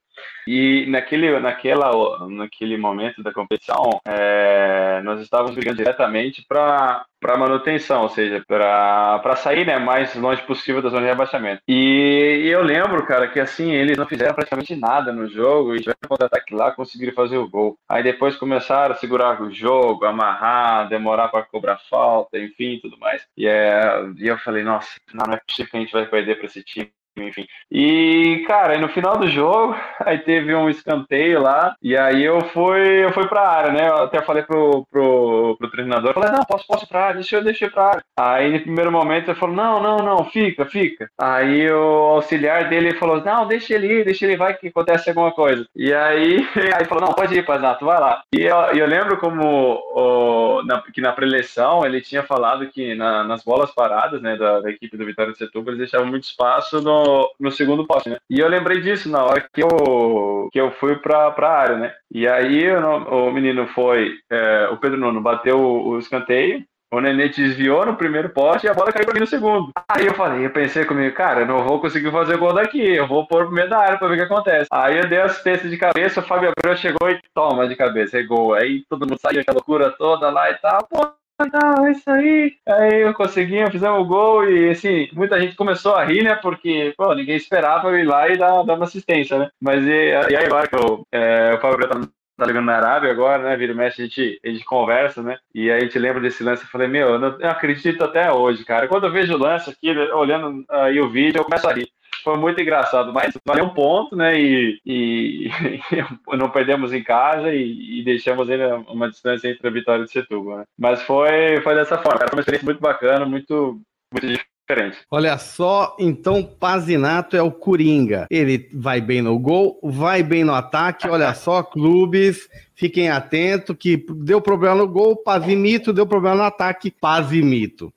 [0.47, 8.03] E naquele, naquela, naquele momento da competição, é, nós estávamos brigando diretamente para para manutenção,
[8.03, 11.59] ou seja, para sair né, mais longe possível da zona de rebaixamento.
[11.67, 15.79] E, e, eu lembro, cara, que assim, eles não fizeram praticamente nada no jogo e
[15.79, 17.79] tiveram contra-ataque lá, conseguiram fazer o gol.
[17.89, 23.25] Aí depois começaram a segurar o jogo, amarrar, demorar para cobrar falta, enfim, tudo mais.
[23.35, 26.35] E, é, e eu falei, nossa, não, não é possível que a gente vai perder
[26.35, 27.45] para esse time enfim.
[27.71, 33.05] E, cara, no final do jogo, aí teve um escanteio lá, e aí eu fui,
[33.05, 33.87] eu fui pra área, né?
[33.87, 37.43] Eu até falei pro, pro, pro treinador, falei, não, posso, posso pra área, deixa eu,
[37.43, 38.03] deixa eu pra área.
[38.17, 41.09] Aí no primeiro momento ele falou, não, não, não, fica, fica.
[41.19, 45.31] Aí o auxiliar dele falou, não, deixa ele ir, deixa ele vai que acontece alguma
[45.31, 45.65] coisa.
[45.75, 48.23] E aí, aí falou, não, pode ir, Pazato, vai lá.
[48.33, 53.23] E eu, eu lembro como o, na, que na preleção ele tinha falado que na,
[53.23, 56.81] nas bolas paradas, né, da, da equipe do Vitória de Setúbal, eles deixavam muito espaço
[56.81, 57.04] no
[57.39, 58.17] no, segundo poste, né?
[58.29, 61.93] E eu lembrei disso na hora que eu, que eu fui pra, pra área, né?
[62.11, 66.63] E aí o, o menino foi, é, o Pedro Nuno bateu o, o escanteio,
[66.95, 69.71] o Nenê desviou no primeiro poste e a bola caiu pra mim no segundo.
[69.89, 73.07] Aí eu falei, eu pensei comigo, cara, eu não vou conseguir fazer gol daqui, eu
[73.07, 74.67] vou pôr pro meio da área pra ver o que acontece.
[74.71, 78.23] Aí eu dei assistência de cabeça, o Fábio Abreu chegou e toma de cabeça, é
[78.23, 78.53] gol.
[78.53, 82.55] Aí todo mundo saiu, aquela loucura toda lá e tal, pô, não, é isso aí.
[82.65, 86.35] Aí eu consegui, fizemos o gol e assim, muita gente começou a rir, né?
[86.35, 89.49] Porque, pô, ninguém esperava eu ir lá e dar, dar uma assistência, né?
[89.59, 91.99] Mas e, e aí agora que eu, é, o Fábio tá,
[92.37, 93.57] tá ligando na Arábia agora, né?
[93.57, 95.37] Vira e mexe, a gente, a gente conversa, né?
[95.53, 96.63] E aí a gente lembra desse lance.
[96.63, 98.87] Eu falei, meu, eu não eu acredito até hoje, cara.
[98.87, 101.89] Quando eu vejo o lance aqui, olhando aí o vídeo, eu começo a rir
[102.25, 104.37] foi muito engraçado, mas valeu um ponto, né?
[104.39, 105.49] E, e
[106.35, 110.07] não perdemos em casa e, e, deixamos ainda uma distância entre a vitória e o
[110.07, 110.63] Setúbal, né?
[110.75, 113.79] Mas foi, foi dessa forma, foi uma experiência muito bacana, muito,
[114.11, 114.27] muito
[114.67, 114.97] diferente.
[115.09, 118.25] Olha só, então Pazinato é o Coringa.
[118.29, 121.07] Ele vai bem no gol, vai bem no ataque.
[121.07, 126.91] Olha só, clubes, fiquem atentos que deu problema no gol, Pazimito, deu problema no ataque,
[126.91, 127.93] Pazimito.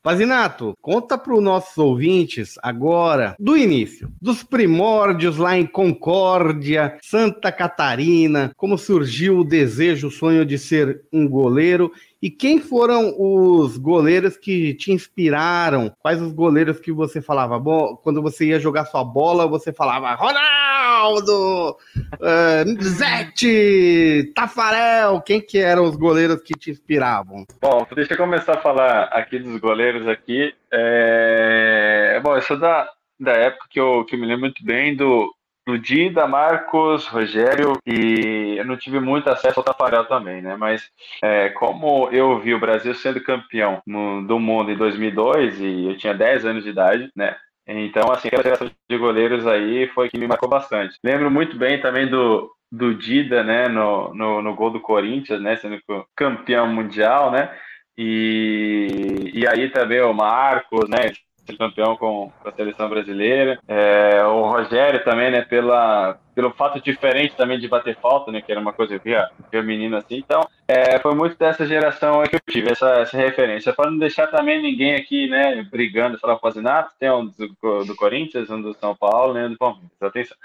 [0.00, 7.50] Pazinato, conta para os nossos ouvintes agora do início, dos primórdios lá em Concórdia, Santa
[7.50, 13.78] Catarina, como surgiu o desejo, o sonho de ser um goleiro e quem foram os
[13.78, 15.92] goleiros que te inspiraram?
[16.00, 17.58] Quais os goleiros que você falava?
[17.58, 21.76] Bom, quando você ia jogar sua bola, você falava Ronaldo,
[22.14, 25.20] uh, Zete, Tafarel.
[25.20, 27.46] Quem que eram os goleiros que te inspiravam?
[27.62, 30.52] Bom, deixa eu começar a falar aqui dos goleiros aqui.
[30.72, 32.20] É...
[32.22, 32.88] Bom, eu sou da,
[33.20, 35.32] da época que eu, que eu me lembro muito bem do,
[35.68, 40.56] do Dida, Marcos, Rogério, e eu não tive muito acesso ao Tafarel também, né?
[40.56, 40.90] Mas
[41.22, 43.82] é, como eu vi o Brasil sendo campeão
[44.26, 47.36] do mundo em 2002 e eu tinha 10 anos de idade, né?
[47.66, 50.96] Então, assim, aquela geração de goleiros aí foi que me marcou bastante.
[51.04, 55.56] Lembro muito bem também do, do Dida, né, no, no, no gol do Corinthians, né,
[55.56, 55.78] sendo
[56.16, 57.54] campeão mundial, né?
[57.94, 61.12] E, e aí também o Marcos, né?
[61.56, 63.58] Campeão com, a seleção brasileira.
[63.66, 68.50] É, o Rogério também, né, pela, pelo fato diferente também de bater falta, né, que
[68.50, 70.16] era uma coisa eu via, via menino assim.
[70.16, 73.72] Então, é, foi muito dessa geração que eu tive, essa, essa referência.
[73.72, 78.50] Para não deixar também ninguém aqui, né, brigando, falar Pazinato, tem um do, do Corinthians,
[78.50, 79.90] um do São Paulo, né, um do Palmeiras.
[80.00, 80.36] Atenção.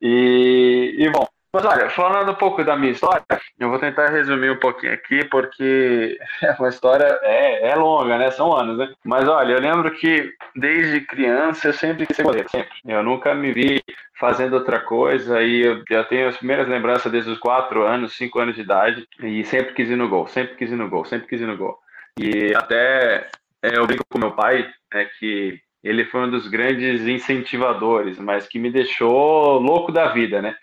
[0.00, 3.24] E, e bom, mas olha, falando um pouco da minha história,
[3.58, 8.30] eu vou tentar resumir um pouquinho aqui, porque é uma história é, é longa, né?
[8.30, 8.92] São anos, né?
[9.04, 12.70] Mas olha, eu lembro que desde criança eu sempre quis ser goleiro, sempre.
[12.86, 13.82] Eu nunca me vi
[14.18, 18.38] fazendo outra coisa e eu, eu tenho as primeiras lembranças desde os 4 anos, 5
[18.38, 21.28] anos de idade e sempre quis ir no gol, sempre quis ir no gol, sempre
[21.28, 21.78] quis ir no gol.
[22.18, 23.28] E até
[23.62, 28.46] é, eu brinco com meu pai, é que ele foi um dos grandes incentivadores, mas
[28.46, 30.54] que me deixou louco da vida, né?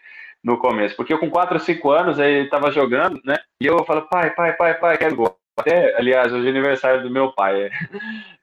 [0.46, 3.36] No começo, porque eu com 4 ou 5 anos ele estava jogando, né?
[3.60, 5.36] E eu falo, pai, pai, pai, pai, quero gol.
[5.58, 7.70] Até, aliás, hoje é aniversário do meu pai.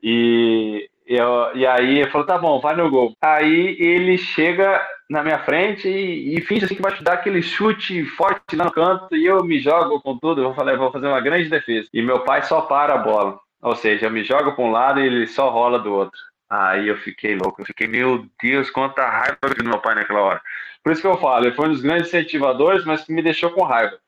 [0.04, 3.12] E, eu, e aí ele falou, tá bom, vai no gol.
[3.22, 8.04] Aí ele chega na minha frente e, e finge assim que vai dar aquele chute
[8.04, 11.20] forte lá no canto e eu me jogo com tudo, vou, falar, vou fazer uma
[11.20, 11.88] grande defesa.
[11.94, 13.38] E meu pai só para a bola.
[13.62, 16.18] Ou seja, eu me jogo para um lado e ele só rola do outro.
[16.52, 20.42] Aí eu fiquei louco, eu fiquei, meu Deus, quanta raiva do meu pai naquela hora.
[20.84, 23.50] Por isso que eu falo, ele foi um dos grandes incentivadores, mas que me deixou
[23.52, 23.98] com raiva.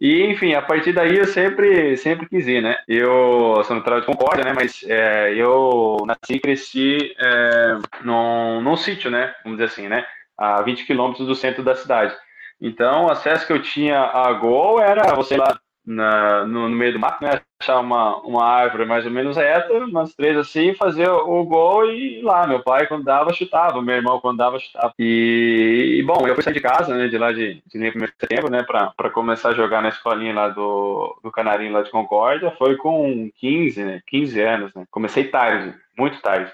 [0.00, 2.76] E, enfim, a partir daí eu sempre, sempre quis ir, né?
[2.88, 4.52] Eu sou natural de Concórdia, né?
[4.52, 9.32] Mas é, eu nasci e cresci é, num, num sítio, né?
[9.44, 10.04] Vamos dizer assim, né?
[10.36, 12.12] A 20 quilômetros do centro da cidade.
[12.60, 16.94] Então, o acesso que eu tinha a gol era você lá na, no, no, meio
[16.94, 17.40] do mato, né?
[17.60, 22.20] Achar uma, uma árvore mais ou menos reta, umas três assim, fazer o, gol e
[22.22, 22.46] lá.
[22.46, 23.80] Meu pai, quando dava, chutava.
[23.80, 24.92] Meu irmão, quando dava, chutava.
[24.98, 27.06] E, e bom, eu fui sair de casa, né?
[27.06, 28.64] De lá de, de 1 de setembro, né?
[28.64, 32.50] Pra, pra começar a jogar na escolinha lá do, do Canarinho, lá de Concórdia.
[32.58, 34.00] Foi com 15, né?
[34.08, 34.84] 15 anos, né?
[34.90, 36.52] Comecei tarde, muito tarde.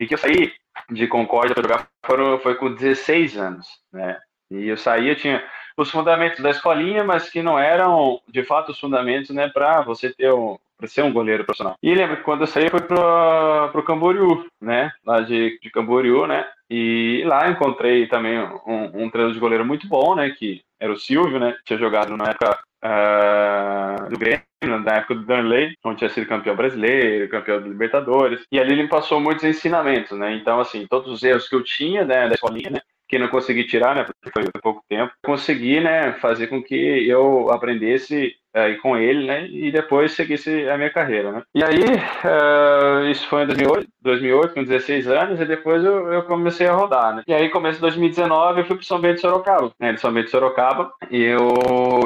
[0.00, 0.52] E que eu saí
[0.90, 4.18] de Concórdia para jogar foi, foi com 16 anos, né?
[4.50, 5.42] E eu saí, eu tinha
[5.76, 10.12] os fundamentos da escolinha, mas que não eram de fato os fundamentos, né, para você
[10.12, 11.76] ter um para ser um goleiro profissional.
[11.80, 16.26] E lembro que quando eu saí foi pro, pro Camboriú, né, lá de, de Camboriú,
[16.26, 20.92] né, e lá encontrei também um, um treinador de goleiro muito bom, né, que era
[20.92, 25.98] o Silvio, né, tinha jogado na época uh, do Grêmio, na época do Danley, onde
[25.98, 30.58] tinha sido campeão brasileiro, campeão da Libertadores, e ali ele passou muitos ensinamentos, né, então
[30.58, 32.80] assim, todos os erros que eu tinha, né, da escolinha, né,
[33.12, 36.74] que não consegui tirar, né, porque foi pouco tempo, consegui, né, fazer com que
[37.06, 41.42] eu aprendesse aí com ele, né, e depois seguisse a minha carreira, né.
[41.54, 46.22] E aí, uh, isso foi em 2008, 2008, com 16 anos, e depois eu, eu
[46.22, 47.22] comecei a rodar, né.
[47.28, 50.10] E aí, começo de 2019, eu fui pro São Bento de Sorocaba, né, de São
[50.10, 51.52] Bento de Sorocaba, e eu,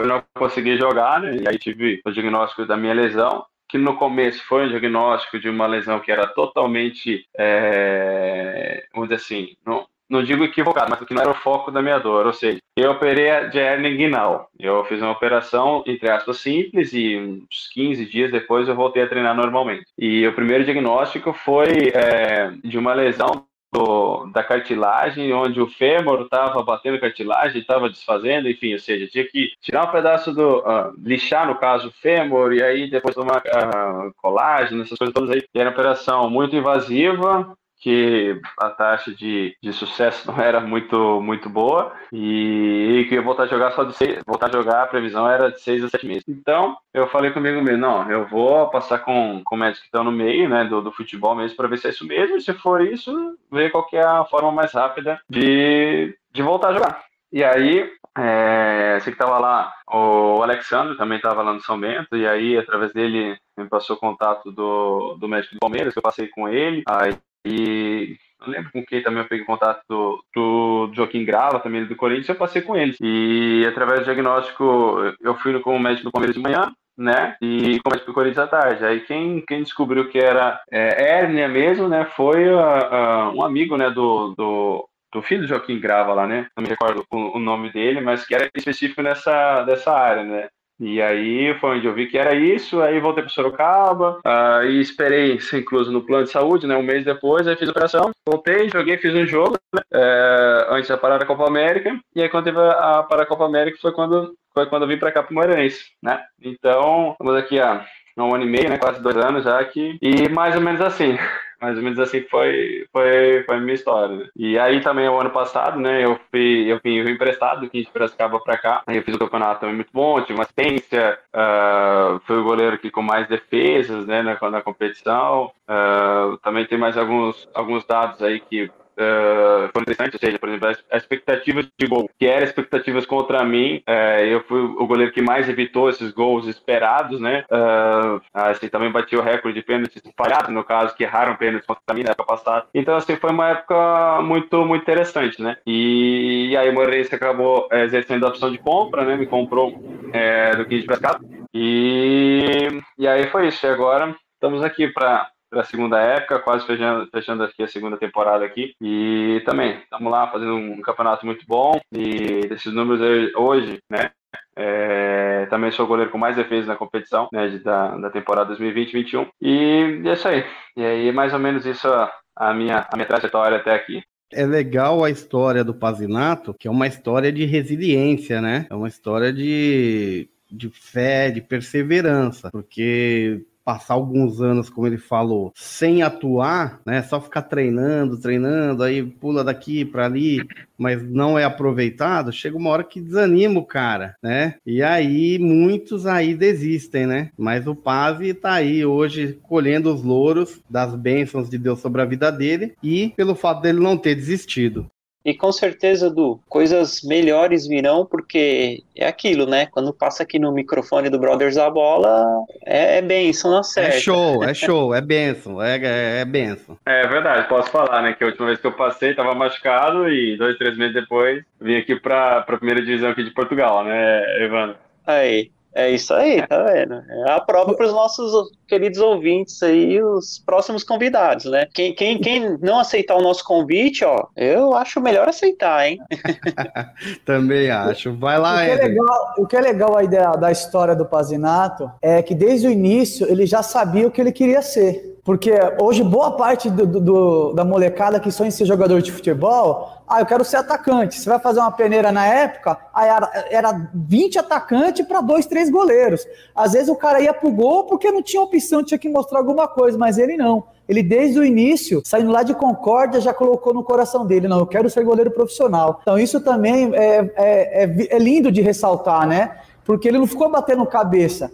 [0.01, 3.97] eu não consegui jogar, né, e aí tive o diagnóstico da minha lesão, que no
[3.97, 9.87] começo foi um diagnóstico de uma lesão que era totalmente, é, vamos dizer assim, não,
[10.09, 12.27] não digo equivocado, mas que não era o foco da minha dor.
[12.27, 14.49] Ou seja, eu operei de hernia inguinal.
[14.59, 19.09] Eu fiz uma operação, entre aspas, simples e uns 15 dias depois eu voltei a
[19.09, 19.87] treinar normalmente.
[19.99, 26.23] E o primeiro diagnóstico foi é, de uma lesão do, da cartilagem, onde o fêmur
[26.23, 30.61] estava batendo cartilagem, estava desfazendo, enfim, ou seja, tinha que tirar um pedaço do.
[30.61, 35.31] Uh, lixar, no caso, o fêmur, e aí depois tomar uh, colágeno, essas coisas todas
[35.31, 35.43] aí.
[35.55, 41.21] E era uma operação muito invasiva, que a taxa de, de sucesso não era muito,
[41.21, 44.87] muito boa e, que eu voltar a jogar só de seis, voltar a jogar, a
[44.87, 46.25] previsão era de seis a sete meses.
[46.29, 50.13] Então, eu falei comigo mesmo, não, eu vou passar com, com médicos que estão no
[50.13, 52.81] meio, né, do, do futebol mesmo, para ver se é isso mesmo, e se for
[52.81, 57.05] isso, ver qual é a forma mais rápida de, de voltar a jogar.
[57.33, 62.17] E aí, é, sei que estava lá, o Alexandre também estava lá no São Bento,
[62.17, 66.03] e aí, através dele, me passou o contato do, do médico do Palmeiras, que eu
[66.03, 67.15] passei com ele, aí
[67.47, 71.97] e não lembro com quem também eu peguei contato do, do Joaquim Grava, também do
[71.97, 72.97] Corinthians, eu passei com eles.
[73.01, 77.37] E através do diagnóstico, eu fui com o médico do Palmeiras de manhã, né?
[77.41, 78.85] E com o médico do Corinthians à tarde.
[78.85, 82.07] Aí quem, quem descobriu que era é, hérnia mesmo, né?
[82.17, 83.91] Foi uh, uh, um amigo, né?
[83.91, 86.49] Do, do, do filho do Joaquim Grava lá, né?
[86.57, 90.49] Não me recordo o, o, nome dele, mas que era específico nessa dessa área, né?
[90.79, 94.21] E aí foi onde eu vi que era isso, aí voltei para Sorocaba,
[94.69, 97.71] e esperei ser incluso no plano de saúde, né, um mês depois, aí fiz a
[97.71, 102.23] operação, voltei, joguei, fiz um jogo, né, é, antes da parada da Copa América, e
[102.23, 104.99] aí quando teve a, a parada da Copa América foi quando, foi quando eu vim
[104.99, 107.85] para cá pro Moreirense, né, então, estamos aqui há
[108.19, 111.17] um ano e meio, né, quase dois anos já aqui, e mais ou menos assim,
[111.61, 114.17] mais ou menos assim foi, foi, foi a minha história.
[114.17, 114.29] Né?
[114.37, 117.91] E aí também o ano passado, né, eu fui, eu fui, emprestado do 15 de
[117.91, 118.83] Piracicaba para cá.
[118.87, 122.75] Aí eu fiz o campeonato também muito bom, tive uma assistência, uh, fui o goleiro
[122.75, 125.53] aqui com mais defesas, né, na, na competição.
[125.69, 130.49] Uh, também tem mais alguns, alguns dados aí que uh, foram interessantes, ou seja, por
[130.49, 135.13] exemplo, as, expectativas de gol, que eram expectativas contra mim, uh, eu fui o goleiro
[135.13, 137.45] que mais evitou esses gols esperados, né?
[137.51, 141.95] Uh, assim, também bati o recorde de pênaltis falhados, no caso, que erraram pênaltis contra
[141.95, 142.67] mim na época passada.
[142.75, 145.57] Então, assim, foi uma época muito, muito interessante, né?
[145.67, 149.17] E, e aí o Moreirense acabou exercendo a opção de compra, né?
[149.17, 149.81] Me comprou
[150.13, 151.25] é, do 15 de pescado.
[151.55, 153.65] E, e aí foi isso.
[153.65, 157.97] E agora estamos aqui para para a segunda época, quase fechando, fechando aqui a segunda
[157.97, 158.75] temporada aqui.
[158.81, 161.79] E também, estamos lá fazendo um campeonato muito bom.
[161.93, 163.01] E desses números
[163.37, 164.11] hoje, né?
[164.59, 168.55] É, também sou o goleiro com mais defesa na competição né, de, da, da temporada
[168.57, 169.29] 2020-21.
[169.41, 170.45] E é isso aí.
[170.77, 171.89] E aí, mais ou menos isso
[172.37, 174.03] a, minha, a minha trajetória até aqui.
[174.33, 178.67] É legal a história do Pazinato, que é uma história de resiliência, né?
[178.69, 185.53] É uma história de, de fé, de perseverança, porque passar alguns anos, como ele falou,
[185.57, 187.03] sem atuar, né?
[187.03, 190.41] Só ficar treinando, treinando, aí pula daqui para ali,
[190.79, 194.55] mas não é aproveitado, chega uma hora que desanima o cara, né?
[194.65, 197.31] E aí muitos aí desistem, né?
[197.37, 202.05] Mas o Pave tá aí hoje colhendo os louros das bênçãos de Deus sobre a
[202.05, 204.89] vida dele e pelo fato dele não ter desistido.
[205.27, 209.67] E com certeza, Du, coisas melhores virão, porque é aquilo, né?
[209.67, 213.97] Quando passa aqui no microfone do Brothers da Bola, é, é benção na certa.
[213.97, 216.79] É show, é show, é benção, é, é, é benção.
[216.87, 218.13] É verdade, posso falar, né?
[218.13, 221.77] Que a última vez que eu passei, tava machucado e dois, três meses depois vim
[221.77, 224.77] aqui pra, pra primeira divisão aqui de Portugal, né, Evandro?
[225.05, 226.95] Aí, é isso aí, tá vendo?
[226.95, 231.69] É a prova para os nossos queridos ouvintes aí, os próximos convidados, né?
[231.75, 235.99] Quem, quem, quem não aceitar o nosso convite, ó, eu acho melhor aceitar, hein?
[237.27, 238.17] Também acho.
[238.17, 241.05] Vai lá, o que, é legal, o que é legal aí da, da história do
[241.05, 245.16] Pazinato é que desde o início ele já sabia o que ele queria ser.
[245.27, 245.53] Porque
[245.83, 250.21] hoje boa parte do, do, da molecada que sonha em ser jogador de futebol, ah,
[250.21, 251.19] eu quero ser atacante.
[251.19, 255.69] Você vai fazer uma peneira na época, aí era, era 20 atacantes para dois, três
[255.69, 256.25] goleiros.
[256.55, 259.67] Às vezes o cara ia pro gol porque não tinha opção, tinha que mostrar alguma
[259.67, 260.63] coisa, mas ele não.
[260.89, 264.67] Ele, desde o início, saindo lá de Concórdia, já colocou no coração dele: não, eu
[264.67, 265.99] quero ser goleiro profissional.
[266.03, 269.57] Então, isso também é, é, é, é lindo de ressaltar, né?
[269.85, 271.51] Porque ele não ficou batendo cabeça.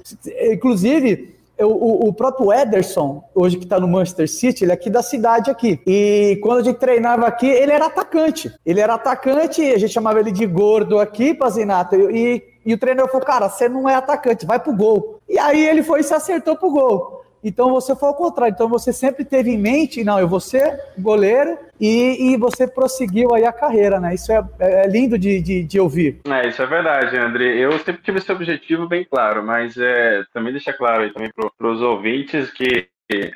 [0.53, 5.03] Inclusive, o, o, próprio Ederson, hoje que está no Manchester City, ele é aqui da
[5.03, 5.80] cidade aqui.
[5.86, 8.53] E quando a gente treinava aqui, ele era atacante.
[8.64, 13.11] Ele era atacante, a gente chamava ele de gordo aqui, Pazinato, e, e o treinador
[13.11, 15.20] falou, cara, você não é atacante, vai pro gol.
[15.28, 17.22] E aí ele foi e se acertou pro gol.
[17.43, 18.53] Então você foi ao contrário.
[18.53, 23.34] Então você sempre teve em mente, não, eu vou ser goleiro e, e você prosseguiu
[23.34, 24.14] aí a carreira, né?
[24.14, 26.20] Isso é, é lindo de, de, de, ouvir.
[26.28, 27.57] É, isso é verdade, André.
[27.57, 31.68] Eu sempre tive esse objetivo bem claro, mas é, também deixa claro aí também para
[31.68, 32.86] os ouvintes que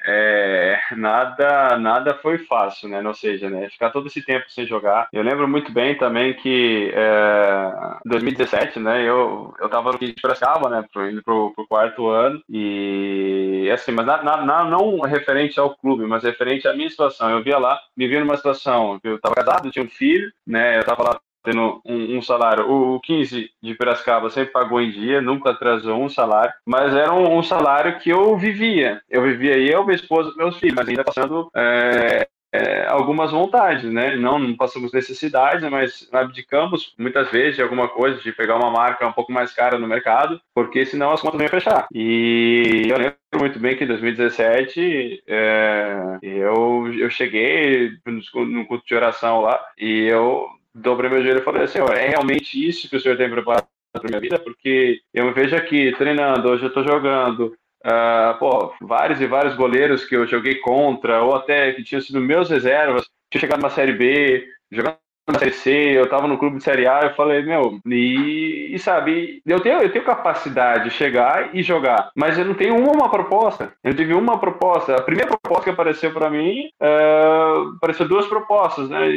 [0.07, 3.03] é, nada nada foi fácil, né?
[3.07, 5.09] Ou seja, né, ficar todo esse tempo sem jogar.
[5.13, 7.73] Eu lembro muito bem também que é,
[8.05, 9.03] 2017, né?
[9.03, 10.85] Eu eu tava no Kid Piracicaba, né?
[11.11, 16.23] Indo pro, pro quarto ano e assim, mas na, na, não referente ao clube, mas
[16.23, 17.31] referente à minha situação.
[17.31, 20.79] Eu via lá, me via numa situação eu tava casado, tinha um filho, né?
[20.79, 22.69] Eu tava lá tendo um, um, salário.
[22.69, 27.15] O, o 15 de Piracicaba sempre pagou em dia, nunca atrasou um salário, mas era
[27.15, 29.01] um, um salário que eu vivia.
[29.09, 34.17] Eu vivia eu, minha esposa, meus filhos, mas ainda passando é, é, algumas vontades, né?
[34.17, 39.07] Não, não passamos necessidades, mas abdicamos muitas vezes de alguma coisa, de pegar uma marca
[39.07, 41.87] um pouco mais cara no mercado, porque senão as contas iam fechar.
[41.93, 47.93] E eu lembro muito bem que em 2017 é, eu, eu cheguei
[48.35, 52.67] no culto de oração lá e eu dobrei meu joelho e falei assim: é realmente
[52.67, 54.39] isso que o senhor tem preparado para minha vida?
[54.39, 57.57] Porque eu me vejo aqui treinando, hoje eu estou jogando
[57.87, 62.21] Uh, pô, vários e vários goleiros que eu joguei contra, ou até que tinham sido
[62.21, 66.59] meus reservas, tinha chegado na Série B, jogando na Série C, eu tava no clube
[66.59, 70.91] de Série A, eu falei, meu, e, e sabe, eu tenho, eu tenho capacidade de
[70.91, 75.29] chegar e jogar, mas eu não tenho uma proposta, eu tive uma proposta, a primeira
[75.29, 79.09] proposta que apareceu para mim, uh, apareceu duas propostas, né,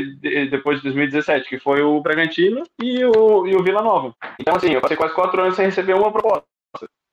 [0.50, 4.14] depois de 2017, que foi o Bragantino e o, e o Vila Nova.
[4.40, 6.44] Então, assim, eu passei quase quatro anos sem receber uma proposta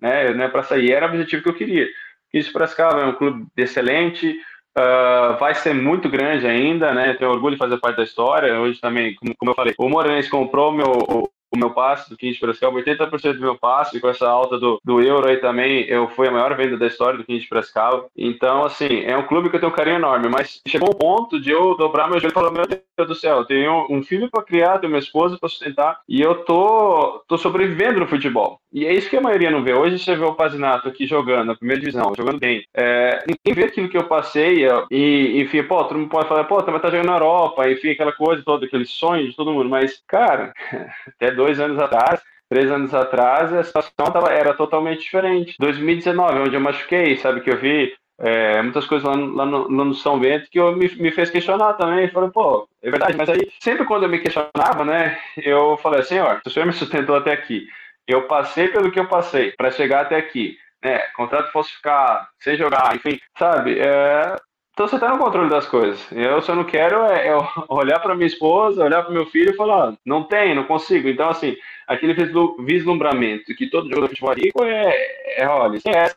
[0.00, 0.92] né, né para sair.
[0.92, 1.86] Era o objetivo que eu queria.
[2.32, 4.38] Isso Piracicaba é um clube excelente,
[4.78, 7.14] uh, vai ser muito grande ainda, né?
[7.14, 8.60] Tenho orgulho de fazer parte da história.
[8.60, 12.78] Hoje também, como, como eu falei, o Morenense comprou meu, meu passe do 15 Piracicaba,
[12.78, 16.30] 80% do meu passe, com essa alta do, do euro aí também, eu fui a
[16.30, 18.06] maior venda da história do 15 Piracicaba.
[18.16, 21.40] Então, assim, é um clube que eu tenho um carinho enorme, mas chegou um ponto
[21.40, 24.30] de eu dobrar meu joelho e falar, meu Deus do céu, eu tenho um filho
[24.30, 28.60] para criar, tenho uma esposa para sustentar, e eu tô, tô sobrevivendo no futebol.
[28.72, 29.72] E é isso que a maioria não vê.
[29.72, 32.64] Hoje você vê o Pazinato aqui jogando, na primeira divisão, jogando bem.
[32.74, 36.62] É, ninguém vê aquilo que eu passei, e, enfim, pô, todo mundo pode falar, pô,
[36.62, 40.02] também tá jogando na Europa, enfim, aquela coisa toda, aquele sonho de todo mundo, mas,
[40.06, 40.52] cara,
[41.08, 45.56] até dois anos atrás, três anos atrás, a situação tava, era totalmente diferente.
[45.58, 49.68] 2019, onde eu machuquei, sabe, que eu vi é, muitas coisas lá no, lá, no,
[49.68, 52.08] no, São Bento que eu me, me fez questionar também.
[52.08, 56.18] Falei, pô, é verdade, mas aí, sempre quando eu me questionava, né, eu falei assim,
[56.18, 57.66] ó, o senhor me sustentou até aqui,
[58.06, 62.94] eu passei pelo que eu passei para chegar até aqui, né, contrato falsificado, sem jogar,
[62.94, 64.36] enfim, sabe, é,
[64.76, 66.06] então você está no controle das coisas.
[66.12, 67.32] Eu só não quero é, é
[67.66, 71.08] olhar para minha esposa, olhar para meu filho e falar, não tem, não consigo.
[71.08, 71.56] Então, assim,
[71.86, 72.12] aquele
[72.58, 74.94] vislumbramento que todo jogador de futebol rico é,
[75.38, 76.16] é olha, esquece.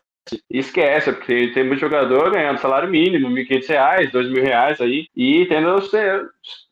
[0.50, 5.80] Esquece, porque tem muito jogador ganhando salário mínimo, R$ 1.500, R$ 2.000 aí, e tendo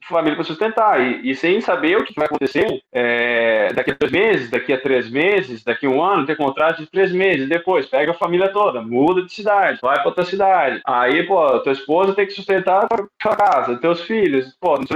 [0.09, 1.01] família para sustentar.
[1.01, 4.81] E, e, sem saber o que vai acontecer é, daqui a dois meses, daqui a
[4.81, 7.49] três meses, daqui a um ano, ter contrato de três meses.
[7.49, 10.81] Depois, pega a família toda, muda de cidade, vai para outra cidade.
[10.87, 14.57] Aí, pô, tua esposa tem que sustentar a tua casa, teus filhos.
[14.61, 14.87] Pô, não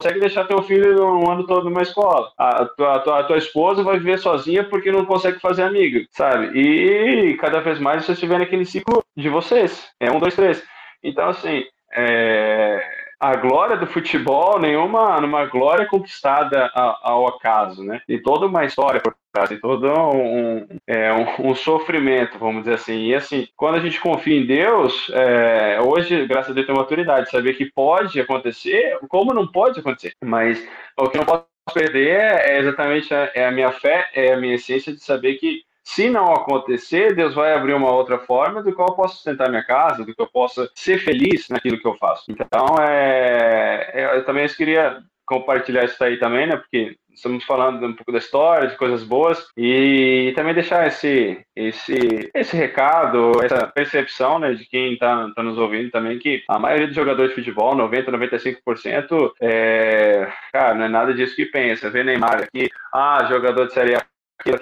[0.00, 2.30] consegue deixar teu filho um ano todo numa escola.
[2.38, 6.04] A tua, a tua, a tua esposa vai viver sozinha porque não consegue fazer amiga,
[6.10, 6.58] sabe?
[6.58, 9.88] E cada vez mais você estiver naquele ciclo de vocês.
[10.00, 10.62] É um, dois, três.
[11.02, 18.00] Então, assim, é a glória do futebol, nenhuma numa glória conquistada ao acaso, né?
[18.06, 22.76] Tem toda uma história por trás, tem todo um, é, um, um, sofrimento, vamos dizer
[22.76, 22.96] assim.
[23.08, 27.30] E assim, quando a gente confia em Deus, é, hoje, graças a Deus, tem maturidade,
[27.30, 30.14] saber que pode acontecer, como não pode acontecer.
[30.24, 30.66] Mas
[30.98, 31.44] o que não posso
[31.74, 35.34] perder é, é exatamente a, é a minha fé, é a minha essência de saber
[35.34, 35.62] que
[35.94, 39.64] se não acontecer, Deus vai abrir uma outra forma do qual eu posso sustentar minha
[39.64, 42.30] casa, do que eu possa ser feliz naquilo que eu faço.
[42.30, 46.56] Então, é, é eu também queria compartilhar isso aí também, né?
[46.56, 52.30] Porque estamos falando um pouco da história, de coisas boas, e também deixar esse, esse,
[52.34, 56.86] esse recado, essa percepção, né, de quem está tá nos ouvindo também, que a maioria
[56.86, 61.90] dos jogadores de futebol, 90, 95%, é, cara, não é nada disso que pensa.
[61.90, 64.09] Vê Neymar aqui, ah, jogador de Série A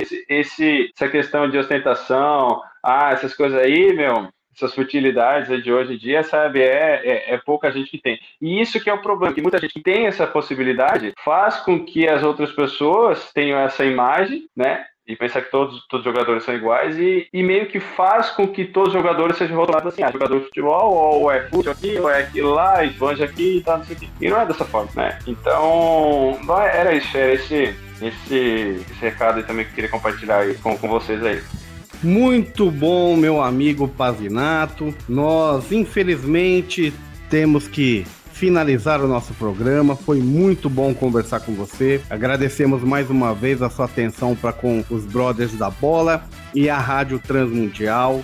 [0.01, 5.95] esse, esse, essa questão de ostentação, ah, essas coisas aí, meu, essas futilidades de hoje
[5.95, 8.19] em dia, sabe, é, é, é, pouca gente que tem.
[8.41, 11.85] E isso que é o problema, que muita gente que tem essa possibilidade faz com
[11.85, 16.45] que as outras pessoas tenham essa imagem, né, e pensar que todos, todos os jogadores
[16.45, 20.03] são iguais e, e meio que faz com que todos os jogadores sejam rotulados assim,
[20.03, 23.57] ah, jogador de futebol, ou é futebol aqui, ou é aquilo lá, e banja aqui
[23.57, 24.09] e tal, não sei o quê.
[24.21, 25.19] E não é dessa forma, né?
[25.27, 26.39] Então,
[26.71, 30.77] era isso, era esse, esse, esse recado aí também que eu queria compartilhar aí com,
[30.77, 31.41] com vocês aí.
[32.03, 34.95] Muito bom, meu amigo Pazinato.
[35.09, 36.93] Nós, infelizmente,
[37.31, 38.07] temos que
[38.39, 39.97] finalizar o nosso programa.
[39.97, 42.01] Foi muito bom conversar com você.
[42.09, 46.25] Agradecemos mais uma vez a sua atenção para com os Brothers da Bola
[46.55, 48.23] e a Rádio Transmundial.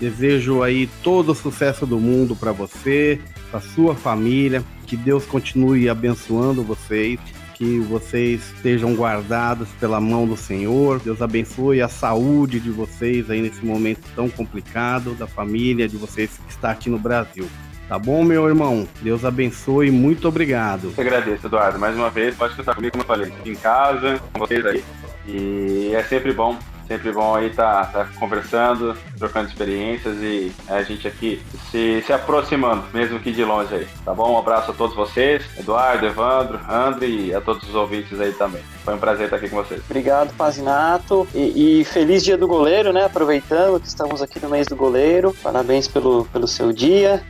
[0.00, 4.64] Desejo aí todo o sucesso do mundo para você, para sua família.
[4.86, 7.20] Que Deus continue abençoando vocês
[7.54, 10.98] que vocês estejam guardados pela mão do Senhor.
[10.98, 16.30] Deus abençoe a saúde de vocês aí nesse momento tão complicado, da família de vocês
[16.46, 17.46] que está aqui no Brasil.
[17.90, 18.86] Tá bom, meu irmão?
[19.02, 19.90] Deus abençoe.
[19.90, 20.94] Muito obrigado.
[20.96, 21.76] Eu agradeço, Eduardo.
[21.76, 24.84] Mais uma vez, pode estar comigo, como eu falei, em casa, com vocês aí.
[25.26, 26.56] E é sempre bom
[26.90, 32.12] Sempre bom aí estar tá, tá conversando, trocando experiências e a gente aqui se, se
[32.12, 33.86] aproximando, mesmo que de longe aí.
[34.04, 34.34] Tá bom?
[34.34, 38.60] Um abraço a todos vocês, Eduardo, Evandro, André e a todos os ouvintes aí também.
[38.84, 39.80] Foi um prazer estar aqui com vocês.
[39.88, 41.28] Obrigado, Pazinato.
[41.32, 43.04] E, e feliz dia do goleiro, né?
[43.04, 45.32] Aproveitando que estamos aqui no mês do goleiro.
[45.44, 47.22] Parabéns pelo, pelo seu dia.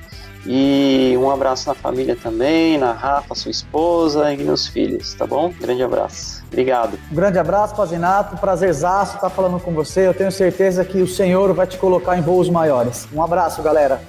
[0.46, 5.52] E um abraço na família também, na Rafa, sua esposa e nos filhos, tá bom?
[5.60, 6.42] Grande abraço.
[6.48, 6.98] Obrigado.
[7.10, 8.36] Um grande abraço, Pazinato.
[8.36, 10.06] Prazerzaço estar falando com você.
[10.06, 13.06] Eu tenho certeza que o Senhor vai te colocar em voos maiores.
[13.12, 14.00] Um abraço, galera.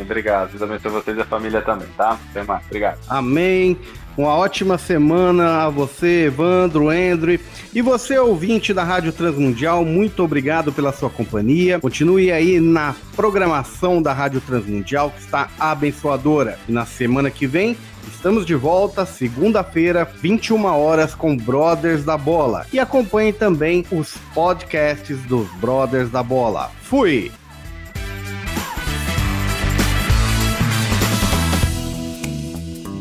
[0.00, 0.50] Obrigado.
[0.50, 2.18] Deus abençoe vocês e a família também, tá?
[2.30, 2.64] Até mais.
[2.66, 2.98] Obrigado.
[3.08, 3.76] Amém.
[4.16, 7.38] Uma ótima semana a você, Evandro, Andrew.
[7.72, 11.78] E você, ouvinte da Rádio Transmundial, muito obrigado pela sua companhia.
[11.78, 16.58] Continue aí na programação da Rádio Transmundial, que está abençoadora.
[16.68, 17.76] E na semana que vem,
[18.08, 22.66] Estamos de volta segunda-feira, 21 horas com Brothers da Bola.
[22.72, 26.72] E acompanhe também os podcasts dos Brothers da Bola.
[26.82, 27.30] Fui!